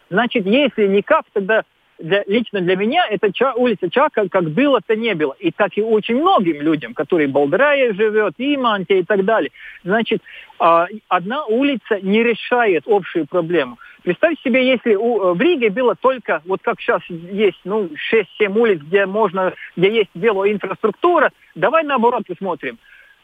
Значит, 0.08 0.46
если 0.46 0.86
никак, 0.86 1.24
тогда 1.32 1.64
для, 2.00 2.24
лично 2.26 2.60
для 2.60 2.76
меня 2.76 3.06
это 3.08 3.32
Ча, 3.32 3.54
улица 3.54 3.90
Чака 3.90 4.28
как 4.28 4.50
было, 4.50 4.80
то 4.84 4.96
не 4.96 5.14
было. 5.14 5.34
И 5.38 5.50
так 5.50 5.76
и 5.76 5.82
очень 5.82 6.16
многим 6.16 6.60
людям, 6.60 6.94
которые 6.94 7.28
в 7.28 7.32
Болдрае 7.32 7.92
живет, 7.94 8.34
Иманте 8.38 9.00
и 9.00 9.04
так 9.04 9.24
далее. 9.24 9.50
Значит, 9.84 10.22
э, 10.58 10.86
одна 11.08 11.44
улица 11.46 12.00
не 12.02 12.22
решает 12.22 12.84
общую 12.86 13.26
проблему. 13.26 13.78
Представь 14.02 14.40
себе, 14.42 14.66
если 14.66 14.94
у, 14.94 15.34
в 15.34 15.40
Риге 15.40 15.70
было 15.70 15.94
только, 15.94 16.42
вот 16.46 16.60
как 16.62 16.80
сейчас 16.80 17.02
есть, 17.08 17.60
ну, 17.64 17.90
6-7 18.12 18.58
улиц, 18.58 18.80
где 18.80 19.04
можно, 19.06 19.52
где 19.76 19.92
есть 19.92 20.10
велоинфраструктура, 20.14 21.30
давай 21.54 21.84
наоборот 21.84 22.24
посмотрим. 22.26 22.78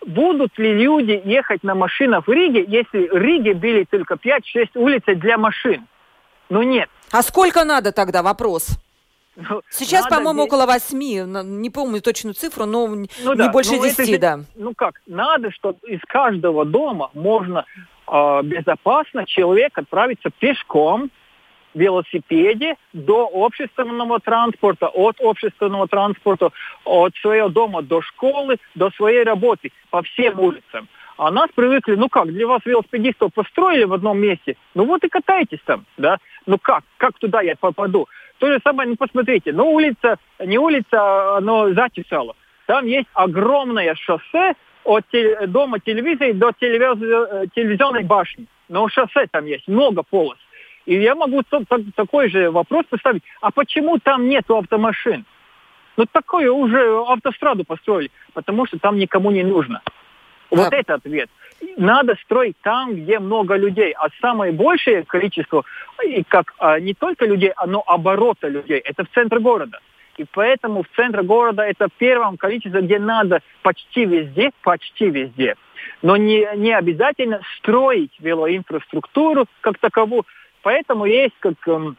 Будут 0.05 0.59
ли 0.59 0.74
люди 0.74 1.20
ехать 1.24 1.62
на 1.62 1.74
машинах 1.74 2.27
в 2.27 2.33
Риге, 2.33 2.64
если 2.68 3.09
в 3.09 3.16
Риге 3.16 3.55
были 3.55 3.85
только 3.85 4.14
5-6 4.14 4.68
улиц 4.74 5.03
для 5.07 5.39
машин? 5.39 5.87
Ну 6.49 6.63
нет. 6.63 6.89
А 7.13 7.23
сколько 7.23 7.65
надо 7.65 7.93
тогда, 7.93 8.23
вопрос? 8.23 8.79
Ну, 9.37 9.61
Сейчас, 9.69 10.07
по-моему, 10.07 10.45
около 10.45 10.65
восьми, 10.65 11.23
не 11.27 11.69
помню 11.69 12.01
точную 12.01 12.35
цифру, 12.35 12.65
но 12.65 12.87
ну, 12.87 12.97
не 12.97 13.09
да. 13.37 13.51
больше 13.51 13.73
ну, 13.73 13.83
десяти, 13.83 14.17
да. 14.17 14.41
Ну 14.55 14.73
как, 14.75 15.03
надо, 15.07 15.51
чтобы 15.51 15.79
из 15.87 16.01
каждого 16.09 16.65
дома 16.65 17.11
можно 17.13 17.67
э, 18.11 18.41
безопасно 18.45 19.27
человек 19.27 19.77
отправиться 19.77 20.31
пешком, 20.31 21.11
велосипеде 21.75 22.77
до 22.95 23.29
общественного 23.33 24.19
транспорта, 24.21 24.89
от 24.89 25.21
общественного 25.21 25.87
транспорта, 25.87 26.51
от 26.85 27.15
своего 27.17 27.49
дома 27.49 27.83
до 27.83 28.01
школы, 28.01 28.57
до 28.75 28.91
своей 28.93 29.23
работы 29.23 29.71
по 29.91 30.03
всем 30.03 30.41
улицам. 30.41 30.89
А 31.19 31.31
нас 31.31 31.49
привыкли, 31.55 31.95
ну 31.95 32.09
как, 32.09 32.31
для 32.33 32.47
вас 32.47 32.61
велосипедистов 32.64 33.33
построили 33.33 33.85
в 33.85 33.93
одном 33.95 34.19
месте, 34.19 34.57
ну 34.75 34.85
вот 34.85 35.03
и 35.03 35.09
катайтесь 35.09 35.61
там, 35.64 35.87
да. 35.97 36.19
Ну 36.45 36.59
как, 36.59 36.85
как 36.99 37.19
туда 37.19 37.41
я 37.41 37.57
попаду? 37.57 38.07
То 38.39 38.53
же 38.53 38.61
самое, 38.62 38.89
ну 38.89 38.97
посмотрите, 38.97 39.53
ну 39.53 39.73
улица, 39.73 40.19
не 40.39 40.59
улица, 40.59 41.39
но 41.41 41.73
затесала. 41.73 42.37
Там 42.67 42.85
есть 42.87 43.09
огромное 43.14 43.95
шоссе 43.95 44.55
от 44.85 45.05
те, 45.11 45.47
дома 45.47 45.81
телевизора 45.81 46.35
до 46.35 46.53
телевиз, 46.53 47.03
э, 47.03 47.47
телевизионной 47.55 48.05
башни. 48.05 48.47
Но 48.69 48.89
шоссе 48.89 49.27
там 49.31 49.47
есть, 49.47 49.67
много 49.69 50.03
полос. 50.03 50.37
И 50.85 50.97
я 50.97 51.14
могу 51.14 51.43
такой 51.95 52.29
же 52.29 52.51
вопрос 52.51 52.85
поставить, 52.91 53.23
а 53.41 53.51
почему 53.51 53.99
там 53.99 54.29
нету 54.29 54.59
автомашин? 54.59 55.25
Ну 55.97 56.05
такое 56.12 56.51
уже 56.51 56.95
автостраду 57.09 57.64
построили, 57.64 58.11
потому 58.35 58.67
что 58.67 58.79
там 58.79 58.99
никому 58.99 59.31
не 59.31 59.43
нужно. 59.43 59.81
Вот 60.51 60.73
а... 60.73 60.77
это 60.77 60.95
ответ. 60.95 61.31
Надо 61.77 62.17
строить 62.23 62.57
там, 62.63 62.95
где 62.95 63.19
много 63.19 63.57
людей. 63.57 63.93
А 63.93 64.09
самое 64.21 64.53
большее 64.53 65.05
количество, 65.05 65.65
и 66.05 66.23
как 66.23 66.55
а, 66.59 66.79
не 66.79 66.95
только 66.95 67.25
людей, 67.27 67.53
но 67.67 67.83
оборота 67.87 68.49
людей, 68.49 68.79
это 68.79 69.05
в 69.05 69.09
центре 69.11 69.41
города. 69.41 69.79
И 70.17 70.25
поэтому 70.31 70.83
в 70.83 70.89
центре 70.97 71.23
города 71.23 71.63
это 71.63 71.89
в 71.89 71.93
первом 71.93 72.37
количестве, 72.37 72.81
где 72.81 72.99
надо 72.99 73.41
почти 73.63 74.05
везде, 74.05 74.51
почти 74.63 75.11
везде. 75.11 75.57
Но 76.03 76.17
не, 76.17 76.47
не 76.57 76.73
обязательно 76.73 77.41
строить 77.59 78.13
велоинфраструктуру 78.19 79.47
как 79.61 79.79
таковую. 79.79 80.25
Поэтому 80.63 81.05
есть 81.05 81.35
как 81.39 81.55
эм, 81.69 81.97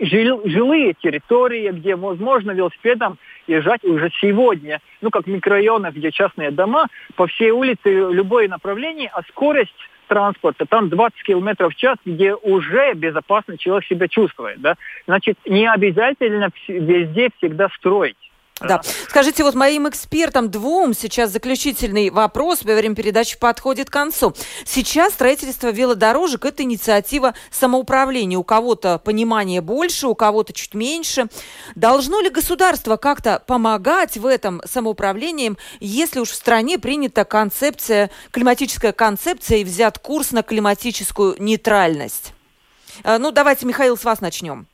жил, 0.00 0.42
жилые 0.44 0.94
территории, 0.94 1.70
где 1.70 1.96
возможно 1.96 2.52
велосипедом 2.52 3.18
езжать 3.46 3.84
уже 3.84 4.10
сегодня. 4.20 4.80
Ну, 5.00 5.10
как 5.10 5.24
в 5.24 5.30
микрорайонах, 5.30 5.94
где 5.94 6.10
частные 6.10 6.50
дома, 6.50 6.86
по 7.16 7.26
всей 7.26 7.50
улице 7.50 7.78
любое 7.84 8.48
направление, 8.48 9.10
а 9.12 9.22
скорость 9.28 9.74
транспорта, 10.06 10.66
там 10.66 10.90
20 10.90 11.22
километров 11.22 11.72
в 11.72 11.76
час, 11.76 11.96
где 12.04 12.34
уже 12.34 12.92
безопасно 12.94 13.56
человек 13.56 13.86
себя 13.86 14.08
чувствует. 14.08 14.60
Да? 14.60 14.76
Значит, 15.06 15.38
не 15.46 15.66
обязательно 15.66 16.50
везде 16.68 17.30
всегда 17.38 17.68
строить. 17.70 18.16
Да. 18.60 18.82
Скажите, 19.08 19.42
вот 19.42 19.54
моим 19.54 19.88
экспертам 19.88 20.48
двум 20.48 20.94
сейчас 20.94 21.32
заключительный 21.32 22.10
вопрос 22.10 22.62
во 22.62 22.74
время 22.74 22.94
передачи 22.94 23.36
подходит 23.36 23.90
к 23.90 23.92
концу. 23.92 24.32
Сейчас 24.64 25.12
строительство 25.12 25.72
велодорожек– 25.72 26.44
это 26.46 26.62
инициатива 26.62 27.34
самоуправления. 27.50 28.38
У 28.38 28.44
кого-то 28.44 28.98
понимание 28.98 29.60
больше, 29.60 30.06
у 30.06 30.14
кого-то 30.14 30.52
чуть 30.52 30.74
меньше. 30.74 31.26
Должно 31.74 32.20
ли 32.20 32.30
государство 32.30 32.96
как-то 32.96 33.42
помогать 33.44 34.16
в 34.16 34.24
этом 34.24 34.62
самоуправлении, 34.64 35.56
если 35.80 36.20
уж 36.20 36.30
в 36.30 36.34
стране 36.34 36.78
принята 36.78 37.24
концепция, 37.24 38.10
климатическая 38.30 38.92
концепция 38.92 39.58
и 39.58 39.64
взят 39.64 39.98
курс 39.98 40.30
на 40.30 40.44
климатическую 40.44 41.34
нейтральность? 41.42 42.32
Э, 43.02 43.18
ну, 43.18 43.32
давайте, 43.32 43.66
Михаил, 43.66 43.96
с 43.96 44.04
вас 44.04 44.20
начнем. 44.20 44.68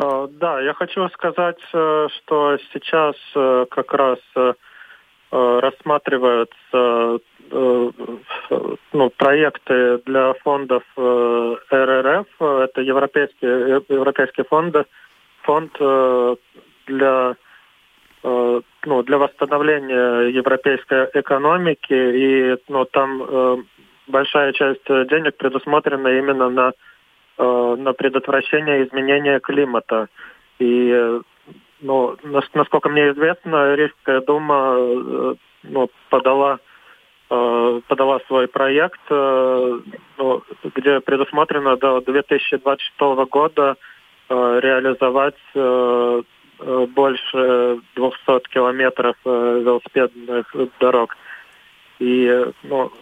Э, 0.00 0.28
да, 0.30 0.60
я 0.60 0.72
хочу 0.74 1.08
сказать, 1.10 1.60
э, 1.72 2.08
что 2.16 2.58
сейчас 2.72 3.16
э, 3.34 3.66
как 3.70 3.92
раз 3.92 4.18
рассматриваются 5.32 7.20
ну, 7.52 9.10
проекты 9.16 9.98
для 9.98 10.32
фондов 10.42 10.82
РРФ, 10.96 12.26
это 12.40 12.80
европейские, 12.80 13.80
европейские 13.88 14.44
фонды, 14.46 14.86
фонд 15.42 15.72
для, 15.78 17.36
ну, 18.24 19.02
для 19.04 19.18
восстановления 19.18 20.30
европейской 20.30 21.08
экономики, 21.14 21.92
и 21.92 22.56
ну, 22.66 22.84
там 22.86 23.64
большая 24.08 24.52
часть 24.52 24.84
денег 24.88 25.36
предусмотрена 25.36 26.08
именно 26.08 26.50
на 26.50 26.72
на 27.38 27.92
предотвращение 27.94 28.86
изменения 28.86 29.40
климата. 29.40 30.08
И 30.58 31.20
ну, 31.80 32.16
насколько 32.54 32.88
мне 32.88 33.10
известно, 33.10 33.74
Рижская 33.74 34.20
дума 34.20 34.74
э, 34.76 35.34
ну, 35.62 35.90
подала 36.10 36.58
э, 37.30 37.80
подала 37.88 38.20
свой 38.26 38.48
проект, 38.48 39.00
ну, 39.08 40.42
где 40.74 41.00
предусмотрено 41.00 41.76
до 41.76 42.00
2026 42.00 43.00
года 43.30 43.76
реализовать 44.28 45.34
больше 46.94 47.80
200 47.96 48.48
километров 48.52 49.16
велосипедных 49.24 50.54
дорог. 50.78 51.16
И 51.98 52.46
ну, 52.62 52.92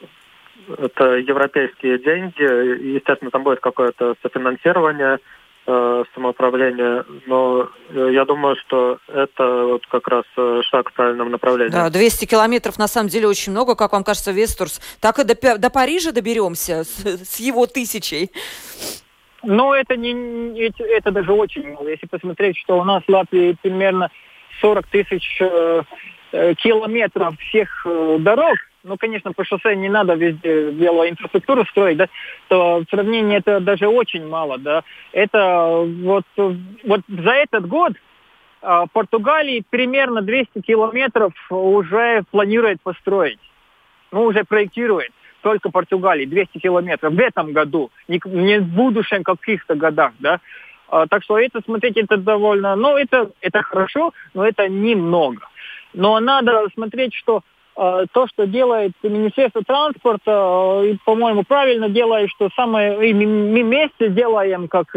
это 0.77 1.17
европейские 1.17 1.99
деньги. 1.99 2.95
Естественно, 2.95 3.31
там 3.31 3.43
будет 3.43 3.61
какое-то 3.61 4.15
софинансирование 4.23 5.19
э, 5.67 6.05
самоуправления, 6.15 7.05
но 7.27 7.69
э, 7.91 8.11
я 8.13 8.25
думаю, 8.25 8.57
что 8.57 8.99
это 9.09 9.65
вот 9.65 9.87
как 9.87 10.09
раз 10.09 10.25
э, 10.37 10.61
шаг 10.71 10.91
в 10.91 10.95
правильном 10.95 11.31
направлении. 11.31 11.73
Да, 11.73 11.91
200 11.91 12.27
километров 12.27 12.79
на 12.79 12.89
самом 12.89 13.09
деле 13.09 13.29
очень 13.29 13.53
много, 13.53 13.75
как 13.75 13.93
вам 13.93 14.05
кажется, 14.05 14.33
Вестурс. 14.33 14.81
Так 15.01 15.19
и 15.19 15.25
до, 15.25 15.59
до 15.59 15.71
Парижа 15.71 16.13
доберемся 16.13 16.85
с, 16.85 17.05
с 17.05 17.41
его 17.41 17.67
тысячей. 17.67 18.31
Ну, 19.43 19.73
это, 19.73 19.97
не, 19.97 20.59
это, 20.61 20.85
это 20.85 21.11
даже 21.11 21.33
очень 21.33 21.73
мало. 21.73 21.89
Если 21.89 22.07
посмотреть, 22.07 22.59
что 22.59 22.79
у 22.79 22.85
нас 22.85 23.03
в 23.07 23.11
Латвии 23.11 23.57
примерно 23.63 24.11
40 24.61 24.87
тысяч 24.89 25.41
э, 25.41 25.83
километров 26.57 27.39
всех 27.39 27.87
э, 27.87 28.17
дорог, 28.21 28.57
ну, 28.85 28.97
конечно, 28.97 29.33
по 29.33 29.45
шоссе 29.45 29.77
не 29.77 29.89
надо 29.89 30.15
везде 30.15 30.71
велоинфраструктуру 30.71 31.65
строить, 31.67 31.99
да, 31.99 32.09
то 32.49 32.79
в 32.81 32.91
сравнении 32.91 33.37
это 33.37 33.61
даже 33.61 33.89
очень 33.89 34.27
мало, 34.27 34.59
да. 34.59 34.83
Это 35.13 35.85
вот, 36.03 36.25
вот 36.37 37.01
за 37.09 37.31
этот 37.31 37.67
год 37.67 37.93
э, 38.63 38.85
Португалии 38.93 39.65
примерно 39.69 40.23
200 40.23 40.61
километров 40.61 41.33
уже 41.51 42.23
планирует 42.31 42.81
построить. 42.83 43.41
Ну, 44.11 44.25
уже 44.25 44.45
проектирует. 44.45 45.11
Только 45.43 45.71
Португалии 45.71 46.25
200 46.25 46.59
километров 46.59 47.13
в 47.13 47.19
этом 47.19 47.53
году, 47.53 47.91
не, 48.09 48.21
не 48.25 48.59
в 48.59 48.67
будущем 48.67 49.23
каких-то 49.23 49.75
годах, 49.75 50.13
да. 50.19 50.41
А, 50.89 51.07
так 51.07 51.23
что 51.23 51.39
это, 51.39 51.61
смотреть, 51.65 51.97
это 51.97 52.17
довольно, 52.17 52.75
ну, 52.75 52.97
это, 52.97 53.31
это 53.41 53.63
хорошо, 53.63 54.13
но 54.35 54.47
это 54.47 54.69
немного. 54.69 55.49
Но 55.93 56.19
надо 56.21 56.67
смотреть, 56.75 57.15
что 57.15 57.43
то, 58.13 58.27
что 58.27 58.47
делает 58.47 58.93
Министерство 59.05 59.63
транспорта, 59.63 60.83
э, 60.85 60.97
по-моему, 61.05 61.45
правильно 61.45 61.89
делает, 61.89 62.29
что 62.31 62.49
самое, 62.57 63.09
и 63.09 63.15
мы 63.15 63.63
вместе 63.63 64.09
делаем, 64.09 64.67
как 64.67 64.97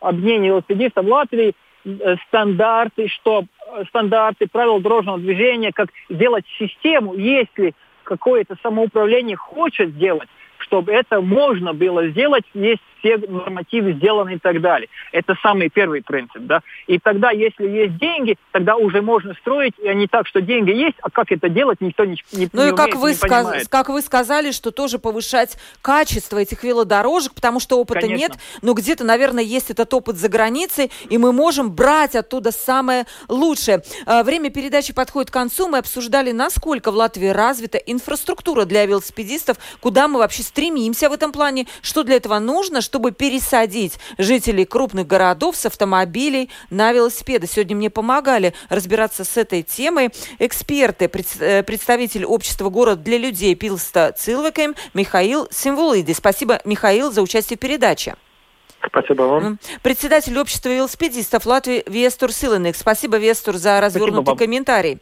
объединение 0.00 0.50
велосипедистов 0.50 1.06
Латвии, 1.06 1.54
э, 1.84 2.16
стандарты, 2.28 3.08
что 3.08 3.44
стандарты 3.88 4.46
правил 4.46 4.78
дорожного 4.78 5.18
движения, 5.18 5.72
как 5.72 5.88
сделать 6.08 6.44
систему, 6.58 7.14
если 7.14 7.74
какое-то 8.04 8.56
самоуправление 8.62 9.36
хочет 9.36 9.90
сделать, 9.90 10.28
чтобы 10.72 10.90
это 10.92 11.20
можно 11.20 11.74
было 11.74 12.08
сделать, 12.08 12.44
есть 12.54 12.80
все 13.00 13.18
нормативы 13.18 13.92
сделаны 13.94 14.36
и 14.36 14.38
так 14.38 14.60
далее. 14.60 14.88
Это 15.10 15.34
самый 15.42 15.68
первый 15.68 16.02
принцип, 16.02 16.40
да. 16.42 16.60
И 16.86 16.98
тогда, 16.98 17.30
если 17.30 17.68
есть 17.68 17.98
деньги, 17.98 18.36
тогда 18.52 18.76
уже 18.76 19.02
можно 19.02 19.34
строить, 19.34 19.74
и 19.82 19.92
не 19.94 20.06
так, 20.06 20.26
что 20.28 20.40
деньги 20.40 20.70
есть, 20.70 20.94
а 21.02 21.10
как 21.10 21.30
это 21.32 21.48
делать, 21.48 21.80
никто 21.80 22.04
не, 22.04 22.16
не 22.32 22.48
Ну 22.52 22.62
не 22.62 22.68
и 22.68 22.70
как, 22.70 22.86
умеет, 22.86 22.96
вы 23.00 23.10
не 23.10 23.16
сказ- 23.16 23.44
понимает. 23.44 23.68
как 23.68 23.88
вы 23.90 24.00
сказали, 24.02 24.52
что 24.52 24.70
тоже 24.70 24.98
повышать 25.00 25.58
качество 25.82 26.38
этих 26.38 26.62
велодорожек, 26.62 27.34
потому 27.34 27.58
что 27.60 27.78
опыта 27.80 28.02
Конечно. 28.02 28.18
нет, 28.20 28.32
но 28.62 28.72
где-то, 28.72 29.04
наверное, 29.04 29.44
есть 29.44 29.70
этот 29.70 29.92
опыт 29.92 30.16
за 30.16 30.28
границей, 30.28 30.90
и 31.10 31.18
мы 31.18 31.32
можем 31.32 31.72
брать 31.72 32.14
оттуда 32.14 32.52
самое 32.52 33.04
лучшее. 33.28 33.82
А, 34.06 34.22
время 34.22 34.48
передачи 34.50 34.94
подходит 34.94 35.30
к 35.30 35.34
концу. 35.34 35.68
Мы 35.68 35.78
обсуждали, 35.78 36.30
насколько 36.30 36.92
в 36.92 36.94
Латвии 36.94 37.28
развита 37.28 37.78
инфраструктура 37.78 38.64
для 38.64 38.86
велосипедистов, 38.86 39.56
куда 39.80 40.06
мы 40.06 40.20
вообще 40.20 40.44
стремимся 40.44 40.61
в 41.08 41.12
этом 41.12 41.32
плане, 41.32 41.66
что 41.82 42.02
для 42.02 42.16
этого 42.16 42.38
нужно, 42.38 42.80
чтобы 42.80 43.12
пересадить 43.12 43.98
жителей 44.18 44.64
крупных 44.64 45.06
городов 45.06 45.56
с 45.56 45.66
автомобилей 45.66 46.50
на 46.70 46.92
велосипеды. 46.92 47.46
Сегодня 47.46 47.76
мне 47.76 47.90
помогали 47.90 48.54
разбираться 48.68 49.24
с 49.24 49.36
этой 49.36 49.62
темой 49.62 50.10
эксперты, 50.38 51.10
э, 51.40 51.62
представитель 51.62 52.24
общества 52.24 52.68
«Город 52.68 53.02
для 53.02 53.18
людей» 53.18 53.54
Пилста 53.54 54.14
Цилвекем 54.16 54.74
Михаил 54.94 55.48
Символиди. 55.50 56.12
Спасибо, 56.12 56.60
Михаил, 56.64 57.12
за 57.12 57.22
участие 57.22 57.56
в 57.56 57.60
передаче. 57.60 58.16
Спасибо 58.86 59.22
вам. 59.22 59.58
Председатель 59.82 60.38
общества 60.38 60.68
велосипедистов 60.68 61.46
Латвии 61.46 61.84
Вестур 61.86 62.32
Силеник. 62.32 62.76
Спасибо, 62.76 63.16
Вестур, 63.16 63.56
за 63.56 63.80
развернутый 63.80 64.36
комментарий. 64.36 64.98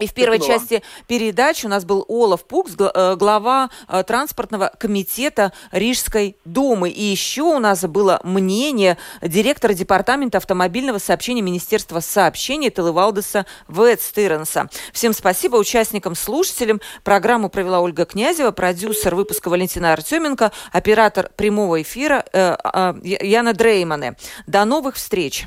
И 0.00 0.06
в 0.06 0.14
первой 0.14 0.40
части 0.40 0.82
передачи 1.06 1.66
у 1.66 1.68
нас 1.68 1.84
был 1.84 2.04
Олаф 2.08 2.44
Пукс, 2.44 2.72
э, 2.78 3.14
глава 3.16 3.70
э, 3.88 4.02
транспортного 4.02 4.72
комитета 4.78 5.52
Рижской 5.70 6.36
думы. 6.44 6.88
И 6.88 7.04
еще 7.04 7.42
у 7.42 7.58
нас 7.58 7.82
было 7.82 8.18
мнение 8.24 8.96
директора 9.20 9.74
департамента 9.74 10.38
автомобильного 10.38 10.98
сообщения 10.98 11.42
Министерства 11.42 12.00
сообщений 12.00 12.70
Телевалдеса 12.70 13.46
Ветстыренса. 13.68 14.70
Всем 14.92 15.12
спасибо 15.12 15.56
участникам, 15.56 16.14
слушателям. 16.14 16.80
Программу 17.04 17.50
провела 17.50 17.80
Ольга 17.80 18.06
Князева, 18.06 18.50
продюсер 18.50 19.14
выпуска 19.14 19.50
Валентина 19.50 19.92
Артеменко, 19.92 20.52
оператор 20.72 21.30
прямого 21.36 21.82
эфира 21.82 22.24
э, 22.32 22.56
э, 22.64 22.94
Яна 23.04 23.52
Дреймане. 23.52 24.16
До 24.46 24.64
новых 24.64 24.96
встреч! 24.96 25.46